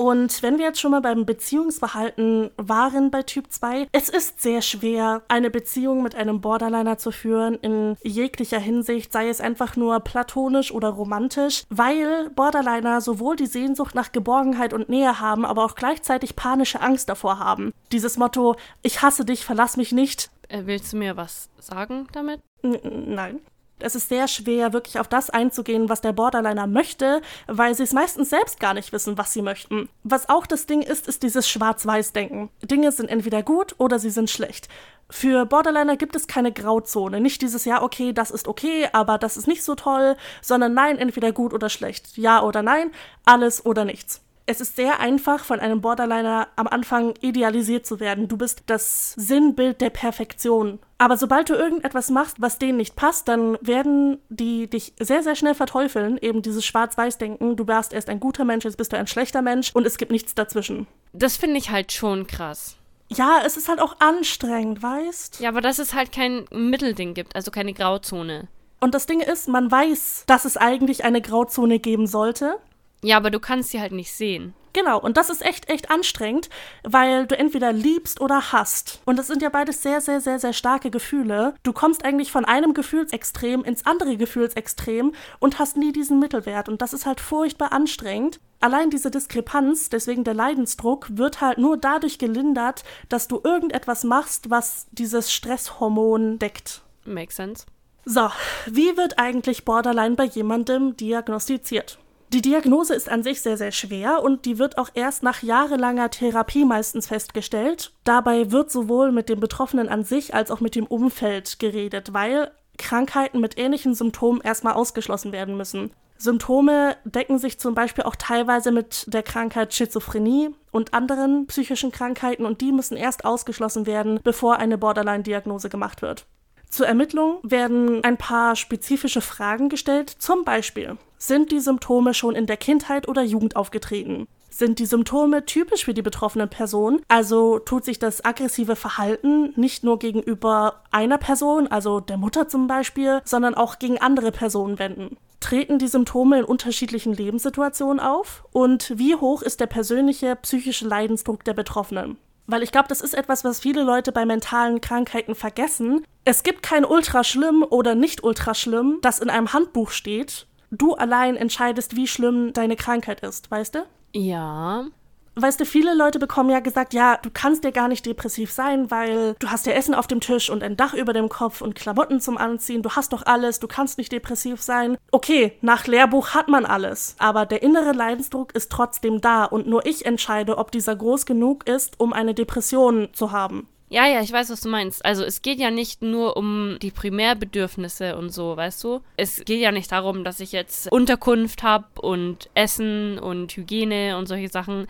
[0.02, 4.60] Und wenn wir jetzt schon mal beim Beziehungsverhalten waren bei Typ 2, es ist sehr
[4.60, 10.00] schwer, eine Beziehung mit einem Borderliner zu führen in jeglicher Hinsicht, sei es einfach nur
[10.00, 15.76] platonisch oder romantisch, weil Borderliner sowohl die Sehnsucht nach Geborgenheit und Nähe haben, aber auch
[15.76, 17.70] gleichzeitig panische Angst davor haben.
[17.92, 20.32] Dieses Motto, ich hasse dich, verlass mich nicht.
[20.48, 22.40] Äh, willst du mir was sagen damit?
[22.64, 22.80] N
[23.14, 23.40] nein
[23.82, 27.92] es ist sehr schwer, wirklich auf das einzugehen, was der Borderliner möchte, weil sie es
[27.92, 29.88] meistens selbst gar nicht wissen, was sie möchten.
[30.04, 32.50] Was auch das Ding ist, ist dieses Schwarz-Weiß-Denken.
[32.62, 34.68] Dinge sind entweder gut oder sie sind schlecht.
[35.10, 37.20] Für Borderliner gibt es keine Grauzone.
[37.20, 40.96] Nicht dieses Ja, okay, das ist okay, aber das ist nicht so toll, sondern nein,
[40.96, 42.16] entweder gut oder schlecht.
[42.16, 42.92] Ja oder nein,
[43.24, 48.28] alles oder nichts es ist sehr einfach, von einem Borderliner am Anfang idealisiert zu werden.
[48.28, 50.78] Du bist das Sinnbild der Perfektion.
[50.98, 55.36] Aber sobald du irgendetwas machst, was denen nicht passt, dann werden die dich sehr, sehr
[55.36, 56.18] schnell verteufeln.
[56.18, 57.56] Eben dieses Schwarz-Weiß-Denken.
[57.56, 60.12] Du warst erst ein guter Mensch, jetzt bist du ein schlechter Mensch und es gibt
[60.12, 60.86] nichts dazwischen.
[61.12, 62.76] Das finde ich halt schon krass.
[63.08, 65.40] Ja, es ist halt auch anstrengend, weißt?
[65.40, 68.48] Ja, aber dass es halt kein Mittelding gibt, also keine Grauzone.
[68.80, 72.56] Und das Ding ist, man weiß, dass es eigentlich eine Grauzone geben sollte.
[73.02, 74.54] Ja, aber du kannst sie halt nicht sehen.
[74.74, 76.48] Genau, und das ist echt, echt anstrengend,
[76.82, 79.00] weil du entweder liebst oder hasst.
[79.04, 81.54] Und das sind ja beides sehr, sehr, sehr, sehr starke Gefühle.
[81.62, 86.70] Du kommst eigentlich von einem Gefühlsextrem ins andere Gefühlsextrem und hast nie diesen Mittelwert.
[86.70, 88.40] Und das ist halt furchtbar anstrengend.
[88.60, 94.48] Allein diese Diskrepanz, deswegen der Leidensdruck, wird halt nur dadurch gelindert, dass du irgendetwas machst,
[94.48, 96.82] was dieses Stresshormon deckt.
[97.04, 97.66] Makes sense.
[98.04, 98.30] So,
[98.66, 101.98] wie wird eigentlich Borderline bei jemandem diagnostiziert?
[102.32, 106.08] Die Diagnose ist an sich sehr, sehr schwer und die wird auch erst nach jahrelanger
[106.08, 107.92] Therapie meistens festgestellt.
[108.04, 112.50] Dabei wird sowohl mit dem Betroffenen an sich als auch mit dem Umfeld geredet, weil
[112.78, 115.92] Krankheiten mit ähnlichen Symptomen erstmal ausgeschlossen werden müssen.
[116.16, 122.46] Symptome decken sich zum Beispiel auch teilweise mit der Krankheit Schizophrenie und anderen psychischen Krankheiten
[122.46, 126.24] und die müssen erst ausgeschlossen werden, bevor eine Borderline-Diagnose gemacht wird.
[126.72, 132.46] Zur Ermittlung werden ein paar spezifische Fragen gestellt, zum Beispiel sind die Symptome schon in
[132.46, 134.26] der Kindheit oder Jugend aufgetreten?
[134.48, 137.02] Sind die Symptome typisch für die betroffene Person?
[137.08, 142.68] Also tut sich das aggressive Verhalten nicht nur gegenüber einer Person, also der Mutter zum
[142.68, 145.18] Beispiel, sondern auch gegen andere Personen wenden?
[145.40, 148.44] Treten die Symptome in unterschiedlichen Lebenssituationen auf?
[148.50, 152.16] Und wie hoch ist der persönliche psychische Leidensdruck der Betroffenen?
[152.46, 156.04] Weil ich glaube, das ist etwas, was viele Leute bei mentalen Krankheiten vergessen.
[156.24, 160.46] Es gibt kein ultraschlimm oder nicht ultraschlimm, das in einem Handbuch steht.
[160.70, 163.80] Du allein entscheidest, wie schlimm deine Krankheit ist, weißt du?
[164.14, 164.86] Ja.
[165.34, 168.90] Weißt du, viele Leute bekommen ja gesagt, ja, du kannst ja gar nicht depressiv sein,
[168.90, 171.74] weil du hast ja Essen auf dem Tisch und ein Dach über dem Kopf und
[171.74, 174.98] Klamotten zum Anziehen, du hast doch alles, du kannst nicht depressiv sein.
[175.10, 179.86] Okay, nach Lehrbuch hat man alles, aber der innere Leidensdruck ist trotzdem da und nur
[179.86, 183.68] ich entscheide, ob dieser groß genug ist, um eine Depression zu haben.
[183.92, 185.04] Ja, ja, ich weiß, was du meinst.
[185.04, 189.00] Also es geht ja nicht nur um die Primärbedürfnisse und so, weißt du?
[189.18, 194.28] Es geht ja nicht darum, dass ich jetzt Unterkunft habe und Essen und Hygiene und
[194.28, 194.86] solche Sachen,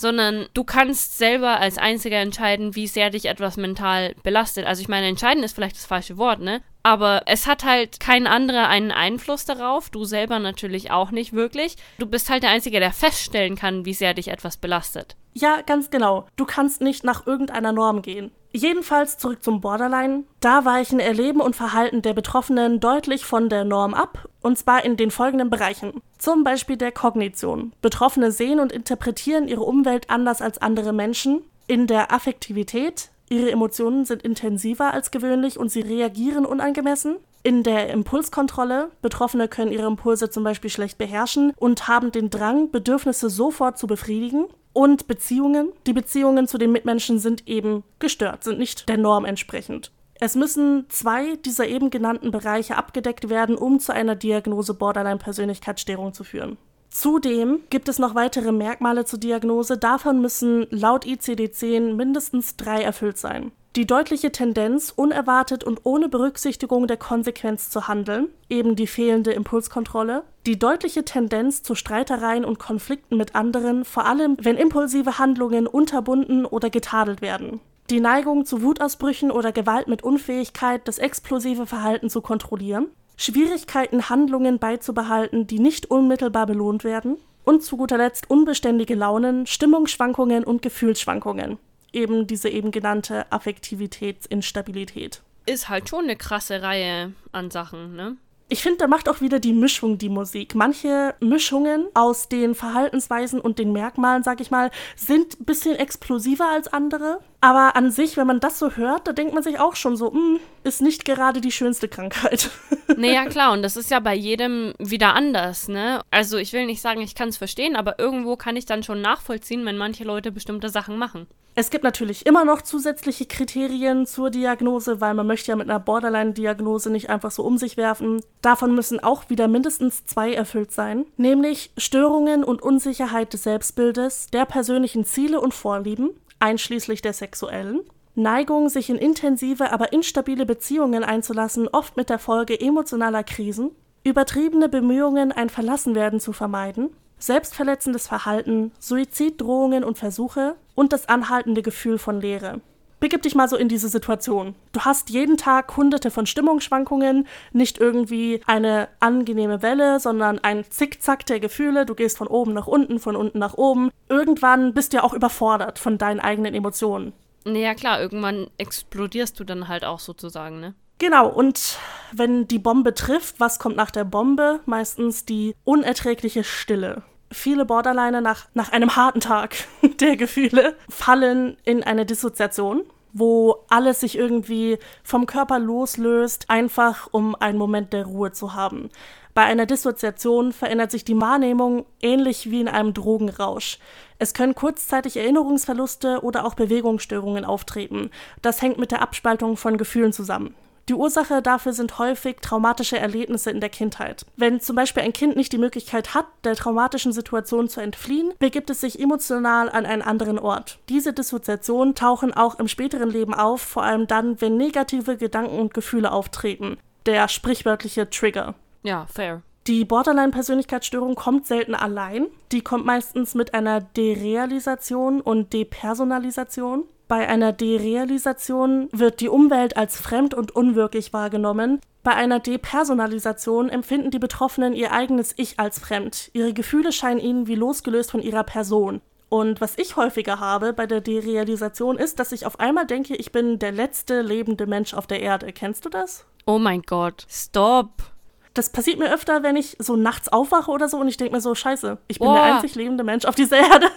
[0.00, 4.66] sondern du kannst selber als Einziger entscheiden, wie sehr dich etwas mental belastet.
[4.66, 6.62] Also ich meine, entscheiden ist vielleicht das falsche Wort, ne?
[6.82, 11.76] Aber es hat halt kein anderer einen Einfluss darauf, du selber natürlich auch nicht wirklich.
[11.98, 15.16] Du bist halt der Einzige, der feststellen kann, wie sehr dich etwas belastet.
[15.34, 16.26] Ja, ganz genau.
[16.36, 18.30] Du kannst nicht nach irgendeiner Norm gehen.
[18.52, 20.24] Jedenfalls zurück zum Borderline.
[20.40, 24.96] Da weichen Erleben und Verhalten der Betroffenen deutlich von der Norm ab, und zwar in
[24.96, 26.02] den folgenden Bereichen.
[26.18, 27.72] Zum Beispiel der Kognition.
[27.80, 31.42] Betroffene sehen und interpretieren ihre Umwelt anders als andere Menschen.
[31.68, 33.10] In der Affektivität.
[33.28, 37.16] Ihre Emotionen sind intensiver als gewöhnlich und sie reagieren unangemessen.
[37.42, 38.90] In der Impulskontrolle.
[39.00, 43.86] Betroffene können ihre Impulse zum Beispiel schlecht beherrschen und haben den Drang, Bedürfnisse sofort zu
[43.86, 45.72] befriedigen und Beziehungen.
[45.86, 49.90] Die Beziehungen zu den Mitmenschen sind eben gestört, sind nicht der Norm entsprechend.
[50.22, 56.24] Es müssen zwei dieser eben genannten Bereiche abgedeckt werden, um zu einer Diagnose Borderline-Persönlichkeitsstörung zu
[56.24, 56.58] führen.
[56.90, 59.78] Zudem gibt es noch weitere Merkmale zur Diagnose.
[59.78, 66.88] Davon müssen laut ICD-10 mindestens drei erfüllt sein die deutliche Tendenz, unerwartet und ohne Berücksichtigung
[66.88, 73.16] der Konsequenz zu handeln, eben die fehlende Impulskontrolle, die deutliche Tendenz zu Streitereien und Konflikten
[73.16, 77.60] mit anderen, vor allem wenn impulsive Handlungen unterbunden oder getadelt werden,
[77.90, 84.58] die Neigung zu Wutausbrüchen oder Gewalt mit Unfähigkeit, das explosive Verhalten zu kontrollieren, Schwierigkeiten, Handlungen
[84.58, 91.58] beizubehalten, die nicht unmittelbar belohnt werden, und zu guter Letzt unbeständige Launen, Stimmungsschwankungen und Gefühlsschwankungen
[91.92, 95.22] eben diese eben genannte Affektivitätsinstabilität.
[95.46, 98.16] Ist halt schon eine krasse Reihe an Sachen, ne?
[98.52, 100.56] Ich finde, da macht auch wieder die Mischung die Musik.
[100.56, 106.48] Manche Mischungen aus den Verhaltensweisen und den Merkmalen, sag ich mal, sind ein bisschen explosiver
[106.48, 107.20] als andere.
[107.42, 110.12] Aber an sich, wenn man das so hört, da denkt man sich auch schon so,
[110.12, 112.50] hm, ist nicht gerade die schönste Krankheit.
[112.96, 116.02] Naja, klar, und das ist ja bei jedem wieder anders, ne?
[116.10, 119.00] Also ich will nicht sagen, ich kann es verstehen, aber irgendwo kann ich dann schon
[119.00, 121.28] nachvollziehen, wenn manche Leute bestimmte Sachen machen.
[121.54, 125.80] Es gibt natürlich immer noch zusätzliche Kriterien zur Diagnose, weil man möchte ja mit einer
[125.80, 128.22] Borderline-Diagnose nicht einfach so um sich werfen.
[128.42, 134.46] Davon müssen auch wieder mindestens zwei erfüllt sein, nämlich Störungen und Unsicherheit des Selbstbildes, der
[134.46, 136.10] persönlichen Ziele und Vorlieben,
[136.40, 137.82] einschließlich der sexuellen,
[138.16, 143.70] Neigung, sich in intensive, aber instabile Beziehungen einzulassen, oft mit der Folge emotionaler Krisen,
[144.02, 150.56] übertriebene Bemühungen, ein Verlassenwerden zu vermeiden, selbstverletzendes Verhalten, Suiziddrohungen und Versuche.
[150.74, 152.62] Und das anhaltende Gefühl von Leere.
[153.00, 154.54] Begib dich mal so in diese Situation.
[154.72, 161.24] Du hast jeden Tag hunderte von Stimmungsschwankungen, nicht irgendwie eine angenehme Welle, sondern ein Zickzack
[161.24, 161.86] der Gefühle.
[161.86, 163.90] Du gehst von oben nach unten, von unten nach oben.
[164.10, 167.14] Irgendwann bist du ja auch überfordert von deinen eigenen Emotionen.
[167.46, 170.74] Naja, klar, irgendwann explodierst du dann halt auch sozusagen, ne?
[170.98, 171.78] Genau, und
[172.12, 174.60] wenn die Bombe trifft, was kommt nach der Bombe?
[174.66, 177.02] Meistens die unerträgliche Stille.
[177.32, 179.56] Viele Borderliner nach, nach einem harten Tag
[180.00, 187.34] der Gefühle fallen in eine Dissoziation, wo alles sich irgendwie vom Körper loslöst, einfach um
[187.36, 188.90] einen Moment der Ruhe zu haben.
[189.32, 193.78] Bei einer Dissoziation verändert sich die Wahrnehmung ähnlich wie in einem Drogenrausch.
[194.18, 198.10] Es können kurzzeitig Erinnerungsverluste oder auch Bewegungsstörungen auftreten.
[198.42, 200.54] Das hängt mit der Abspaltung von Gefühlen zusammen.
[200.88, 204.26] Die Ursache dafür sind häufig traumatische Erlebnisse in der Kindheit.
[204.36, 208.70] Wenn zum Beispiel ein Kind nicht die Möglichkeit hat, der traumatischen Situation zu entfliehen, begibt
[208.70, 210.78] es sich emotional an einen anderen Ort.
[210.88, 215.74] Diese Dissoziationen tauchen auch im späteren Leben auf, vor allem dann, wenn negative Gedanken und
[215.74, 216.78] Gefühle auftreten.
[217.06, 218.54] Der sprichwörtliche Trigger.
[218.82, 219.42] Ja, fair.
[219.66, 222.26] Die Borderline-Persönlichkeitsstörung kommt selten allein.
[222.50, 226.84] Die kommt meistens mit einer Derealisation und Depersonalisation.
[227.10, 231.80] Bei einer Derealisation wird die Umwelt als fremd und unwirklich wahrgenommen.
[232.04, 236.30] Bei einer Depersonalisation empfinden die Betroffenen ihr eigenes Ich als fremd.
[236.34, 239.00] Ihre Gefühle scheinen ihnen wie losgelöst von ihrer Person.
[239.28, 243.32] Und was ich häufiger habe bei der Derealisation ist, dass ich auf einmal denke, ich
[243.32, 245.52] bin der letzte lebende Mensch auf der Erde.
[245.52, 246.26] Kennst du das?
[246.46, 247.26] Oh mein Gott.
[247.28, 248.09] Stop.
[248.54, 251.40] Das passiert mir öfter, wenn ich so nachts aufwache oder so und ich denke mir
[251.40, 252.34] so, scheiße, ich bin Boah.
[252.34, 253.88] der einzig lebende Mensch auf dieser Erde.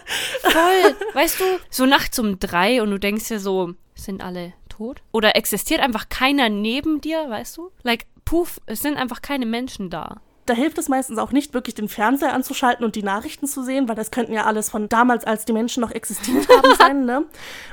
[0.41, 0.95] Voll.
[1.13, 5.01] Weißt du, so nachts um drei und du denkst dir so, sind alle tot?
[5.11, 7.71] Oder existiert einfach keiner neben dir, weißt du?
[7.83, 11.75] Like, puff, es sind einfach keine Menschen da da hilft es meistens auch nicht, wirklich
[11.75, 15.23] den Fernseher anzuschalten und die Nachrichten zu sehen, weil das könnten ja alles von damals,
[15.23, 17.05] als die Menschen noch existiert haben, sein.
[17.05, 17.25] Ne?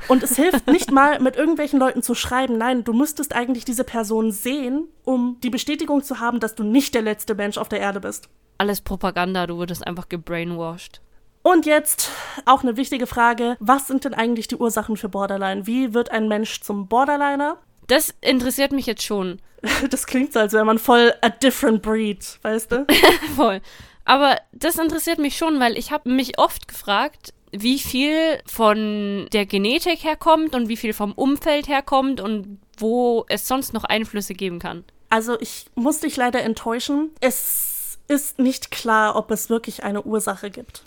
[0.07, 2.57] Und es hilft nicht mal, mit irgendwelchen Leuten zu schreiben.
[2.57, 6.95] Nein, du müsstest eigentlich diese Person sehen, um die Bestätigung zu haben, dass du nicht
[6.95, 8.29] der letzte Mensch auf der Erde bist.
[8.57, 11.01] Alles Propaganda, du wurdest einfach gebrainwashed.
[11.43, 12.11] Und jetzt
[12.45, 15.65] auch eine wichtige Frage: Was sind denn eigentlich die Ursachen für Borderline?
[15.65, 17.57] Wie wird ein Mensch zum Borderliner?
[17.87, 19.41] Das interessiert mich jetzt schon.
[19.89, 22.87] Das klingt so, als wäre man voll a different breed, weißt du?
[23.35, 23.61] voll.
[24.05, 29.45] Aber das interessiert mich schon, weil ich habe mich oft gefragt, wie viel von der
[29.45, 34.59] Genetik herkommt und wie viel vom Umfeld herkommt und wo es sonst noch Einflüsse geben
[34.59, 34.83] kann.
[35.09, 37.11] Also ich muss dich leider enttäuschen.
[37.19, 40.83] Es ist nicht klar, ob es wirklich eine Ursache gibt.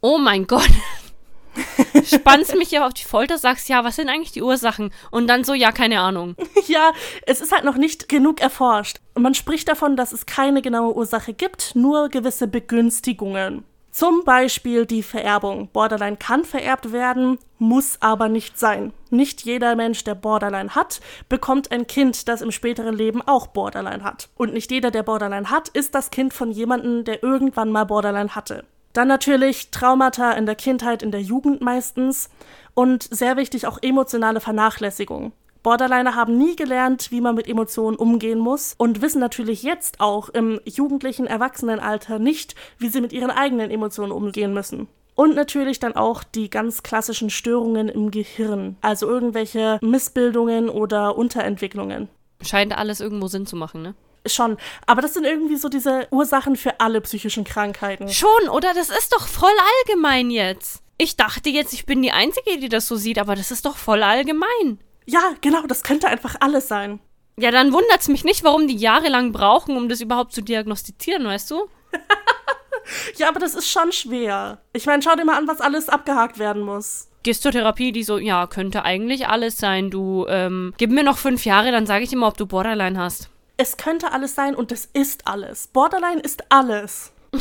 [0.00, 0.70] Oh mein Gott
[2.04, 4.92] spannst mich ja auf die Folter, sagst, ja, was sind eigentlich die Ursachen?
[5.10, 6.36] Und dann so, ja, keine Ahnung.
[6.66, 6.92] ja,
[7.26, 8.98] es ist halt noch nicht genug erforscht.
[9.14, 13.64] Man spricht davon, dass es keine genaue Ursache gibt, nur gewisse Begünstigungen.
[13.92, 15.68] Zum Beispiel die Vererbung.
[15.70, 18.94] Borderline kann vererbt werden, muss aber nicht sein.
[19.10, 24.02] Nicht jeder Mensch, der Borderline hat, bekommt ein Kind, das im späteren Leben auch Borderline
[24.02, 24.30] hat.
[24.34, 28.34] Und nicht jeder, der Borderline hat, ist das Kind von jemandem, der irgendwann mal Borderline
[28.34, 28.64] hatte.
[28.92, 32.28] Dann natürlich Traumata in der Kindheit, in der Jugend meistens
[32.74, 35.32] und sehr wichtig auch emotionale Vernachlässigung.
[35.62, 40.28] Borderliner haben nie gelernt, wie man mit Emotionen umgehen muss und wissen natürlich jetzt auch
[40.28, 44.88] im jugendlichen Erwachsenenalter nicht, wie sie mit ihren eigenen Emotionen umgehen müssen.
[45.14, 52.08] Und natürlich dann auch die ganz klassischen Störungen im Gehirn, also irgendwelche Missbildungen oder Unterentwicklungen.
[52.40, 53.94] Scheint alles irgendwo Sinn zu machen, ne?
[54.26, 54.56] Schon.
[54.86, 58.08] Aber das sind irgendwie so diese Ursachen für alle psychischen Krankheiten.
[58.08, 58.72] Schon, oder?
[58.74, 59.50] Das ist doch voll
[59.80, 60.82] allgemein jetzt.
[60.98, 63.76] Ich dachte jetzt, ich bin die Einzige, die das so sieht, aber das ist doch
[63.76, 64.78] voll allgemein.
[65.06, 67.00] Ja, genau, das könnte einfach alles sein.
[67.36, 71.24] Ja, dann wundert es mich nicht, warum die jahrelang brauchen, um das überhaupt zu diagnostizieren,
[71.24, 71.68] weißt du?
[73.16, 74.60] ja, aber das ist schon schwer.
[74.72, 77.08] Ich meine, schau dir mal an, was alles abgehakt werden muss.
[77.24, 79.90] Gehst zur Therapie, die so, ja, könnte eigentlich alles sein.
[79.90, 82.98] Du, ähm, gib mir noch fünf Jahre, dann sage ich dir mal, ob du Borderline
[82.98, 83.31] hast
[83.62, 85.68] es könnte alles sein und es ist alles.
[85.68, 87.12] Borderline ist alles.
[87.32, 87.40] es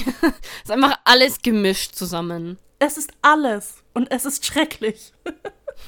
[0.63, 2.59] ist einfach alles gemischt zusammen.
[2.78, 5.13] Es ist alles und es ist schrecklich.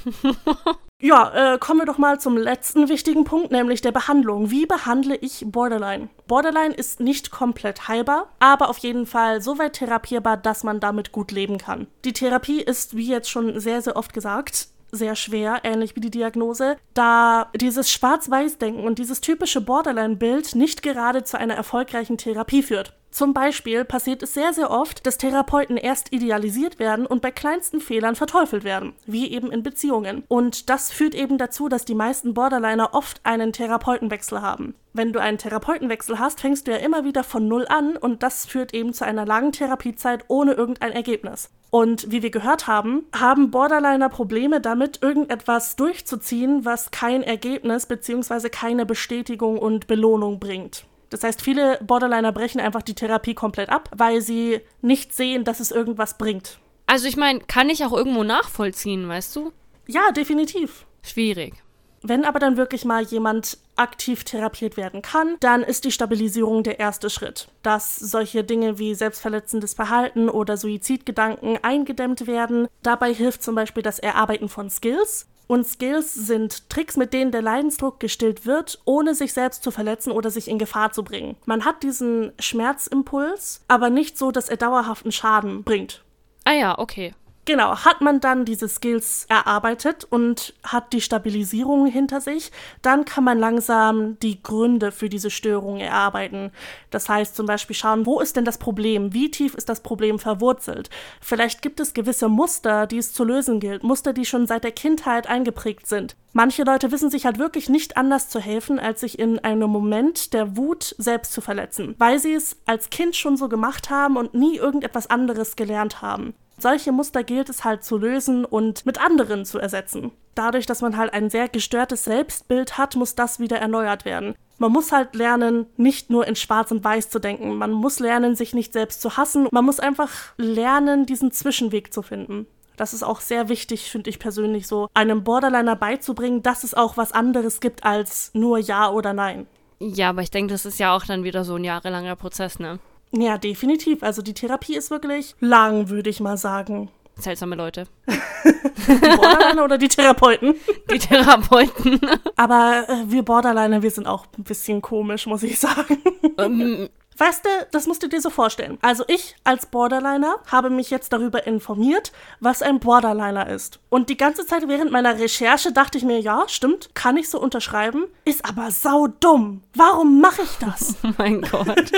[1.00, 4.50] ja, äh, kommen wir doch mal zum letzten wichtigen Punkt, nämlich der Behandlung.
[4.50, 6.08] Wie behandle ich Borderline?
[6.26, 11.12] Borderline ist nicht komplett heilbar, aber auf jeden Fall so weit therapierbar, dass man damit
[11.12, 11.86] gut leben kann.
[12.04, 16.10] Die Therapie ist, wie jetzt schon sehr, sehr oft gesagt, sehr schwer, ähnlich wie die
[16.10, 22.94] Diagnose, da dieses Schwarz-Weiß-Denken und dieses typische Borderline-Bild nicht gerade zu einer erfolgreichen Therapie führt.
[23.14, 27.80] Zum Beispiel passiert es sehr, sehr oft, dass Therapeuten erst idealisiert werden und bei kleinsten
[27.80, 30.24] Fehlern verteufelt werden, wie eben in Beziehungen.
[30.26, 34.74] Und das führt eben dazu, dass die meisten Borderliner oft einen Therapeutenwechsel haben.
[34.94, 38.46] Wenn du einen Therapeutenwechsel hast, fängst du ja immer wieder von Null an und das
[38.46, 41.50] führt eben zu einer langen Therapiezeit ohne irgendein Ergebnis.
[41.70, 48.48] Und wie wir gehört haben, haben Borderliner Probleme damit, irgendetwas durchzuziehen, was kein Ergebnis bzw.
[48.48, 50.84] keine Bestätigung und Belohnung bringt.
[51.14, 55.60] Das heißt, viele Borderliner brechen einfach die Therapie komplett ab, weil sie nicht sehen, dass
[55.60, 56.58] es irgendwas bringt.
[56.86, 59.52] Also ich meine, kann ich auch irgendwo nachvollziehen, weißt du?
[59.86, 60.86] Ja, definitiv.
[61.02, 61.54] Schwierig.
[62.02, 66.80] Wenn aber dann wirklich mal jemand aktiv therapiert werden kann, dann ist die Stabilisierung der
[66.80, 67.46] erste Schritt.
[67.62, 72.66] Dass solche Dinge wie selbstverletzendes Verhalten oder Suizidgedanken eingedämmt werden.
[72.82, 77.42] Dabei hilft zum Beispiel das Erarbeiten von Skills, und Skills sind Tricks, mit denen der
[77.42, 81.36] Leidensdruck gestillt wird, ohne sich selbst zu verletzen oder sich in Gefahr zu bringen.
[81.44, 86.02] Man hat diesen Schmerzimpuls, aber nicht so, dass er dauerhaften Schaden bringt.
[86.44, 87.14] Ah ja, okay.
[87.46, 93.22] Genau, hat man dann diese Skills erarbeitet und hat die Stabilisierung hinter sich, dann kann
[93.22, 96.52] man langsam die Gründe für diese Störung erarbeiten.
[96.90, 99.12] Das heißt zum Beispiel schauen, wo ist denn das Problem?
[99.12, 100.88] Wie tief ist das Problem verwurzelt?
[101.20, 104.72] Vielleicht gibt es gewisse Muster, die es zu lösen gilt, Muster, die schon seit der
[104.72, 106.16] Kindheit eingeprägt sind.
[106.32, 110.32] Manche Leute wissen sich halt wirklich nicht anders zu helfen, als sich in einem Moment
[110.32, 114.32] der Wut selbst zu verletzen, weil sie es als Kind schon so gemacht haben und
[114.32, 116.34] nie irgendetwas anderes gelernt haben.
[116.58, 120.12] Solche Muster gilt es halt zu lösen und mit anderen zu ersetzen.
[120.34, 124.34] Dadurch, dass man halt ein sehr gestörtes Selbstbild hat, muss das wieder erneuert werden.
[124.58, 127.56] Man muss halt lernen, nicht nur in Schwarz und Weiß zu denken.
[127.56, 129.48] Man muss lernen, sich nicht selbst zu hassen.
[129.50, 132.46] Man muss einfach lernen, diesen Zwischenweg zu finden.
[132.76, 136.96] Das ist auch sehr wichtig, finde ich persönlich so, einem Borderliner beizubringen, dass es auch
[136.96, 139.46] was anderes gibt als nur Ja oder Nein.
[139.78, 142.78] Ja, aber ich denke, das ist ja auch dann wieder so ein jahrelanger Prozess, ne?
[143.16, 144.02] Ja, definitiv.
[144.02, 146.90] Also die Therapie ist wirklich lang, würde ich mal sagen.
[147.16, 147.86] Seltsame Leute.
[148.08, 150.56] die Borderliner oder die Therapeuten?
[150.90, 152.00] Die Therapeuten.
[152.36, 156.02] Aber äh, wir Borderliner, wir sind auch ein bisschen komisch, muss ich sagen.
[156.38, 158.78] Ähm, Weißt du, das musst du dir so vorstellen.
[158.82, 163.78] Also ich als Borderliner habe mich jetzt darüber informiert, was ein Borderliner ist.
[163.88, 167.40] Und die ganze Zeit während meiner Recherche dachte ich mir, ja, stimmt, kann ich so
[167.40, 169.62] unterschreiben, ist aber saudumm.
[169.74, 170.96] Warum mache ich das?
[171.04, 171.92] Oh mein Gott.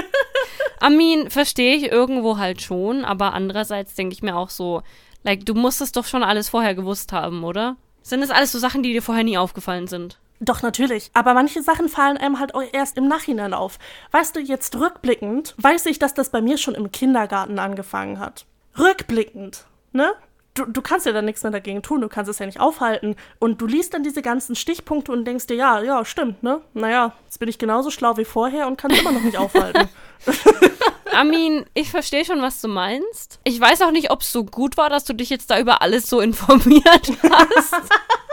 [0.80, 4.82] Amin, verstehe ich irgendwo halt schon, aber andererseits denke ich mir auch so,
[5.22, 7.76] like, du musst es doch schon alles vorher gewusst haben, oder?
[8.02, 10.18] Sind das alles so Sachen, die dir vorher nie aufgefallen sind?
[10.40, 11.10] Doch, natürlich.
[11.14, 13.78] Aber manche Sachen fallen einem halt auch erst im Nachhinein auf.
[14.10, 18.44] Weißt du, jetzt rückblickend weiß ich, dass das bei mir schon im Kindergarten angefangen hat.
[18.78, 20.12] Rückblickend, ne?
[20.54, 23.16] Du, du kannst ja da nichts mehr dagegen tun, du kannst es ja nicht aufhalten.
[23.38, 26.60] Und du liest dann diese ganzen Stichpunkte und denkst dir, ja, ja, stimmt, ne?
[26.72, 29.88] Naja, jetzt bin ich genauso schlau wie vorher und kann es immer noch nicht aufhalten.
[31.12, 33.40] Amin, ich verstehe schon, was du meinst.
[33.44, 35.80] Ich weiß auch nicht, ob es so gut war, dass du dich jetzt da über
[35.80, 37.74] alles so informiert hast.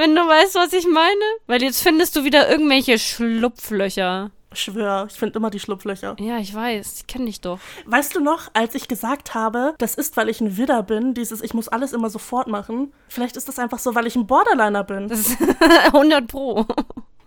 [0.00, 1.20] Wenn du weißt, was ich meine.
[1.46, 4.30] Weil jetzt findest du wieder irgendwelche Schlupflöcher.
[4.50, 6.16] Ich schwör, ich finde immer die Schlupflöcher.
[6.18, 7.00] Ja, ich weiß.
[7.00, 7.58] Ich kenne dich doch.
[7.84, 11.42] Weißt du noch, als ich gesagt habe, das ist, weil ich ein Widder bin, dieses
[11.42, 12.94] ich muss alles immer sofort machen.
[13.08, 15.06] Vielleicht ist das einfach so, weil ich ein Borderliner bin.
[15.08, 15.36] Das ist
[15.92, 16.64] 100 pro.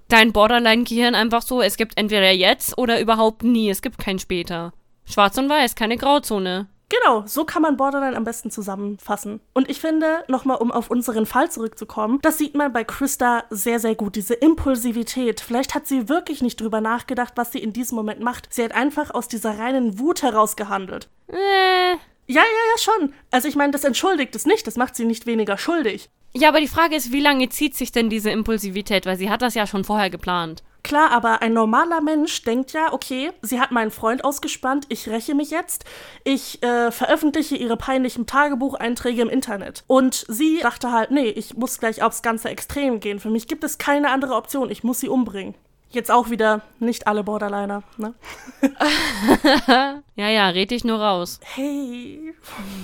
[0.08, 3.70] Dein Borderline-Gehirn einfach so, es gibt entweder jetzt oder überhaupt nie.
[3.70, 4.74] Es gibt kein später.
[5.06, 6.70] Schwarz und weiß, keine Grauzone.
[6.90, 9.40] Genau, so kann man Borderline am besten zusammenfassen.
[9.54, 13.80] Und ich finde, nochmal um auf unseren Fall zurückzukommen, das sieht man bei Krista sehr,
[13.80, 15.42] sehr gut, diese Impulsivität.
[15.42, 18.48] Vielleicht hat sie wirklich nicht drüber nachgedacht, was sie in diesem Moment macht.
[18.54, 21.10] Sie hat einfach aus dieser reinen Wut heraus gehandelt.
[21.28, 21.94] Äh.
[22.26, 23.14] Ja, ja, ja, schon.
[23.32, 26.10] Also ich meine, das entschuldigt es nicht, das macht sie nicht weniger schuldig.
[26.36, 29.06] Ja, aber die Frage ist, wie lange zieht sich denn diese Impulsivität?
[29.06, 30.64] Weil sie hat das ja schon vorher geplant.
[30.84, 35.34] Klar, aber ein normaler Mensch denkt ja, okay, sie hat meinen Freund ausgespannt, ich räche
[35.34, 35.86] mich jetzt,
[36.26, 39.86] ich äh, veröffentliche ihre peinlichen Tagebucheinträge im Internet.
[39.88, 43.22] Und sie dachte halt, nee, ich muss gleich aufs ganze Extrem gehen.
[43.22, 45.56] Für mich gibt es keine andere Option, ich muss sie umbringen.
[45.90, 48.14] Jetzt auch wieder nicht alle Borderliner, ne?
[50.16, 51.40] ja, ja, red dich nur raus.
[51.56, 52.34] Hey.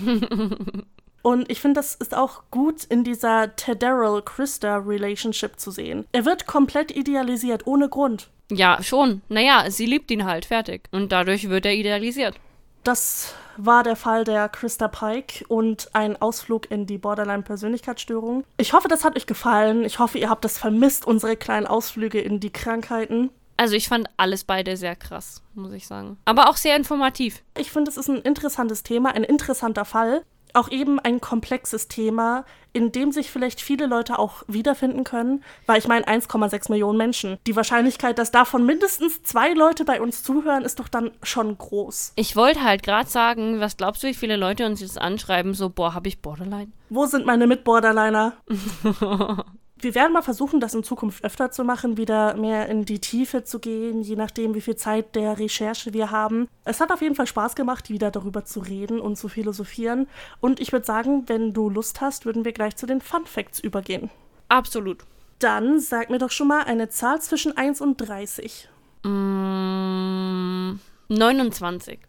[1.21, 6.05] Und ich finde, das ist auch gut in dieser Tedderl-Krista-Relationship zu sehen.
[6.11, 8.29] Er wird komplett idealisiert, ohne Grund.
[8.51, 9.21] Ja, schon.
[9.29, 10.89] Naja, sie liebt ihn halt, fertig.
[10.91, 12.35] Und dadurch wird er idealisiert.
[12.83, 18.45] Das war der Fall der Krista Pike und ein Ausflug in die Borderline-Persönlichkeitsstörung.
[18.57, 19.83] Ich hoffe, das hat euch gefallen.
[19.83, 23.31] Ich hoffe, ihr habt das vermisst, unsere kleinen Ausflüge in die Krankheiten.
[23.57, 26.17] Also ich fand alles beide sehr krass, muss ich sagen.
[26.23, 27.43] Aber auch sehr informativ.
[27.57, 32.45] Ich finde, es ist ein interessantes Thema, ein interessanter Fall auch eben ein komplexes Thema,
[32.73, 37.37] in dem sich vielleicht viele Leute auch wiederfinden können, weil ich meine 1,6 Millionen Menschen.
[37.47, 42.13] Die Wahrscheinlichkeit, dass davon mindestens zwei Leute bei uns zuhören, ist doch dann schon groß.
[42.15, 45.69] Ich wollte halt gerade sagen, was glaubst du, wie viele Leute uns jetzt anschreiben, so,
[45.69, 46.71] boah, habe ich Borderline?
[46.89, 48.33] Wo sind meine Mitborderliner?
[49.81, 53.43] wir werden mal versuchen, das in Zukunft öfter zu machen, wieder mehr in die Tiefe
[53.43, 56.47] zu gehen, je nachdem, wie viel Zeit der Recherche wir haben.
[56.65, 60.07] Es hat auf jeden Fall Spaß gemacht, wieder darüber zu reden und zu philosophieren.
[60.39, 63.59] Und ich würde sagen, wenn du Lust hast, würden wir gleich zu den Fun Facts
[63.59, 64.09] übergehen.
[64.49, 65.05] Absolut.
[65.39, 68.67] Dann sag mir doch schon mal eine Zahl zwischen 1 und 30.
[69.03, 71.99] Mm, 29.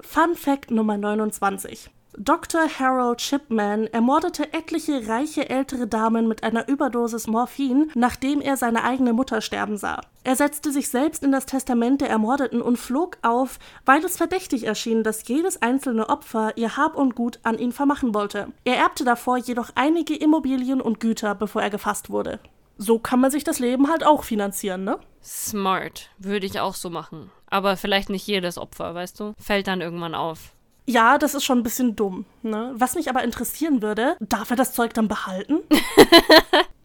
[0.00, 1.90] Fun Fact Nummer 29.
[2.18, 2.62] Dr.
[2.78, 9.12] Harold Shipman ermordete etliche reiche ältere Damen mit einer Überdosis Morphin, nachdem er seine eigene
[9.12, 10.00] Mutter sterben sah.
[10.24, 14.64] Er setzte sich selbst in das Testament der Ermordeten und flog auf, weil es verdächtig
[14.64, 18.48] erschien, dass jedes einzelne Opfer ihr Hab und Gut an ihn vermachen wollte.
[18.64, 22.40] Er erbte davor jedoch einige Immobilien und Güter, bevor er gefasst wurde.
[22.76, 24.98] So kann man sich das Leben halt auch finanzieren, ne?
[25.22, 26.10] Smart.
[26.18, 27.30] Würde ich auch so machen.
[27.46, 29.34] Aber vielleicht nicht jedes Opfer, weißt du?
[29.38, 30.54] Fällt dann irgendwann auf.
[30.90, 32.24] Ja, das ist schon ein bisschen dumm.
[32.42, 32.72] Ne?
[32.74, 35.60] Was mich aber interessieren würde, darf er das Zeug dann behalten?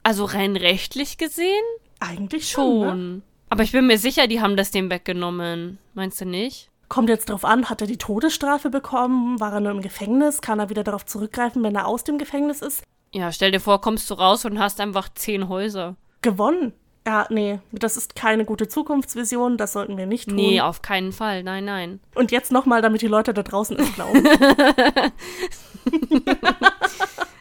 [0.07, 1.63] Also rein rechtlich gesehen
[1.99, 2.87] Eigentlich schon.
[2.87, 3.15] schon.
[3.15, 3.21] Ne?
[3.49, 5.79] Aber ich bin mir sicher, die haben das dem weggenommen.
[5.95, 6.69] Meinst du nicht?
[6.89, 9.39] Kommt jetzt drauf an, hat er die Todesstrafe bekommen?
[9.39, 10.41] War er nur im Gefängnis?
[10.41, 12.83] Kann er wieder darauf zurückgreifen, wenn er aus dem Gefängnis ist?
[13.15, 15.95] Ja, stell dir vor, kommst du raus und hast einfach zehn Häuser.
[16.21, 16.73] Gewonnen?
[17.07, 20.35] Ja, nee, das ist keine gute Zukunftsvision, das sollten wir nicht tun.
[20.35, 21.43] Nee, auf keinen Fall.
[21.43, 21.99] Nein, nein.
[22.15, 24.23] Und jetzt nochmal, damit die Leute da draußen es glauben.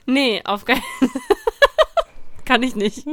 [0.07, 0.83] Nee, auf keinen
[2.45, 3.07] Kann ich nicht.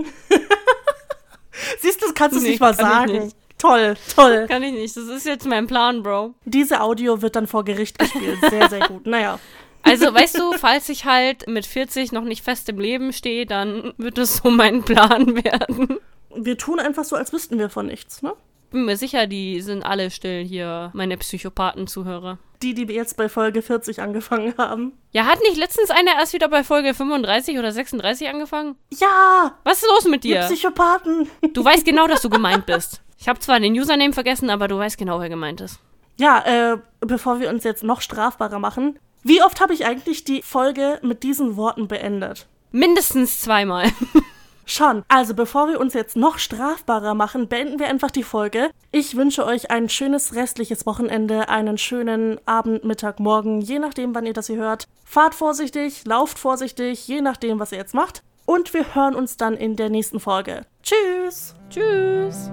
[1.80, 3.12] Siehst du, das kannst du es Nee, nicht mal sagen.
[3.26, 3.36] nicht.
[3.58, 4.46] Toll, toll.
[4.50, 4.98] Kann ich nicht.
[4.98, 6.34] Das ist jetzt mein Plan, Bro.
[6.46, 8.40] Diese Audio wird dann vor Gericht gespielt.
[8.50, 9.06] Sehr, sehr gut.
[9.06, 9.40] Naja.
[9.84, 13.94] Also, weißt du, falls ich halt mit 40 noch nicht fest im Leben stehe, dann
[13.98, 15.98] wird es so mein Plan werden.
[16.36, 18.34] Wir tun einfach so, als wüssten wir von nichts, ne?
[18.72, 22.38] Bin mir sicher, die sind alle still hier, meine Psychopathen-Zuhörer.
[22.62, 24.94] Die, die jetzt bei Folge 40 angefangen haben.
[25.12, 28.76] Ja, hat nicht letztens einer erst wieder bei Folge 35 oder 36 angefangen?
[28.94, 30.42] Ja, Was ist los mit dir?
[30.42, 31.28] Psychopathen.
[31.54, 33.02] Du weißt genau, dass du gemeint bist.
[33.18, 35.80] Ich habe zwar den Username vergessen, aber du weißt genau, wer gemeint ist.
[36.18, 40.42] Ja, äh, bevor wir uns jetzt noch strafbarer machen, wie oft habe ich eigentlich die
[40.42, 42.48] Folge mit diesen Worten beendet?
[42.72, 43.92] Mindestens zweimal.
[44.66, 45.04] Schon.
[45.08, 48.70] Also bevor wir uns jetzt noch strafbarer machen, beenden wir einfach die Folge.
[48.92, 54.26] Ich wünsche euch ein schönes restliches Wochenende, einen schönen Abend, Mittag, Morgen, je nachdem, wann
[54.26, 54.88] ihr das hier hört.
[55.04, 58.24] Fahrt vorsichtig, lauft vorsichtig, je nachdem, was ihr jetzt macht.
[58.46, 60.66] Und wir hören uns dann in der nächsten Folge.
[60.84, 61.56] Tschüss!
[61.70, 62.50] Tschüss.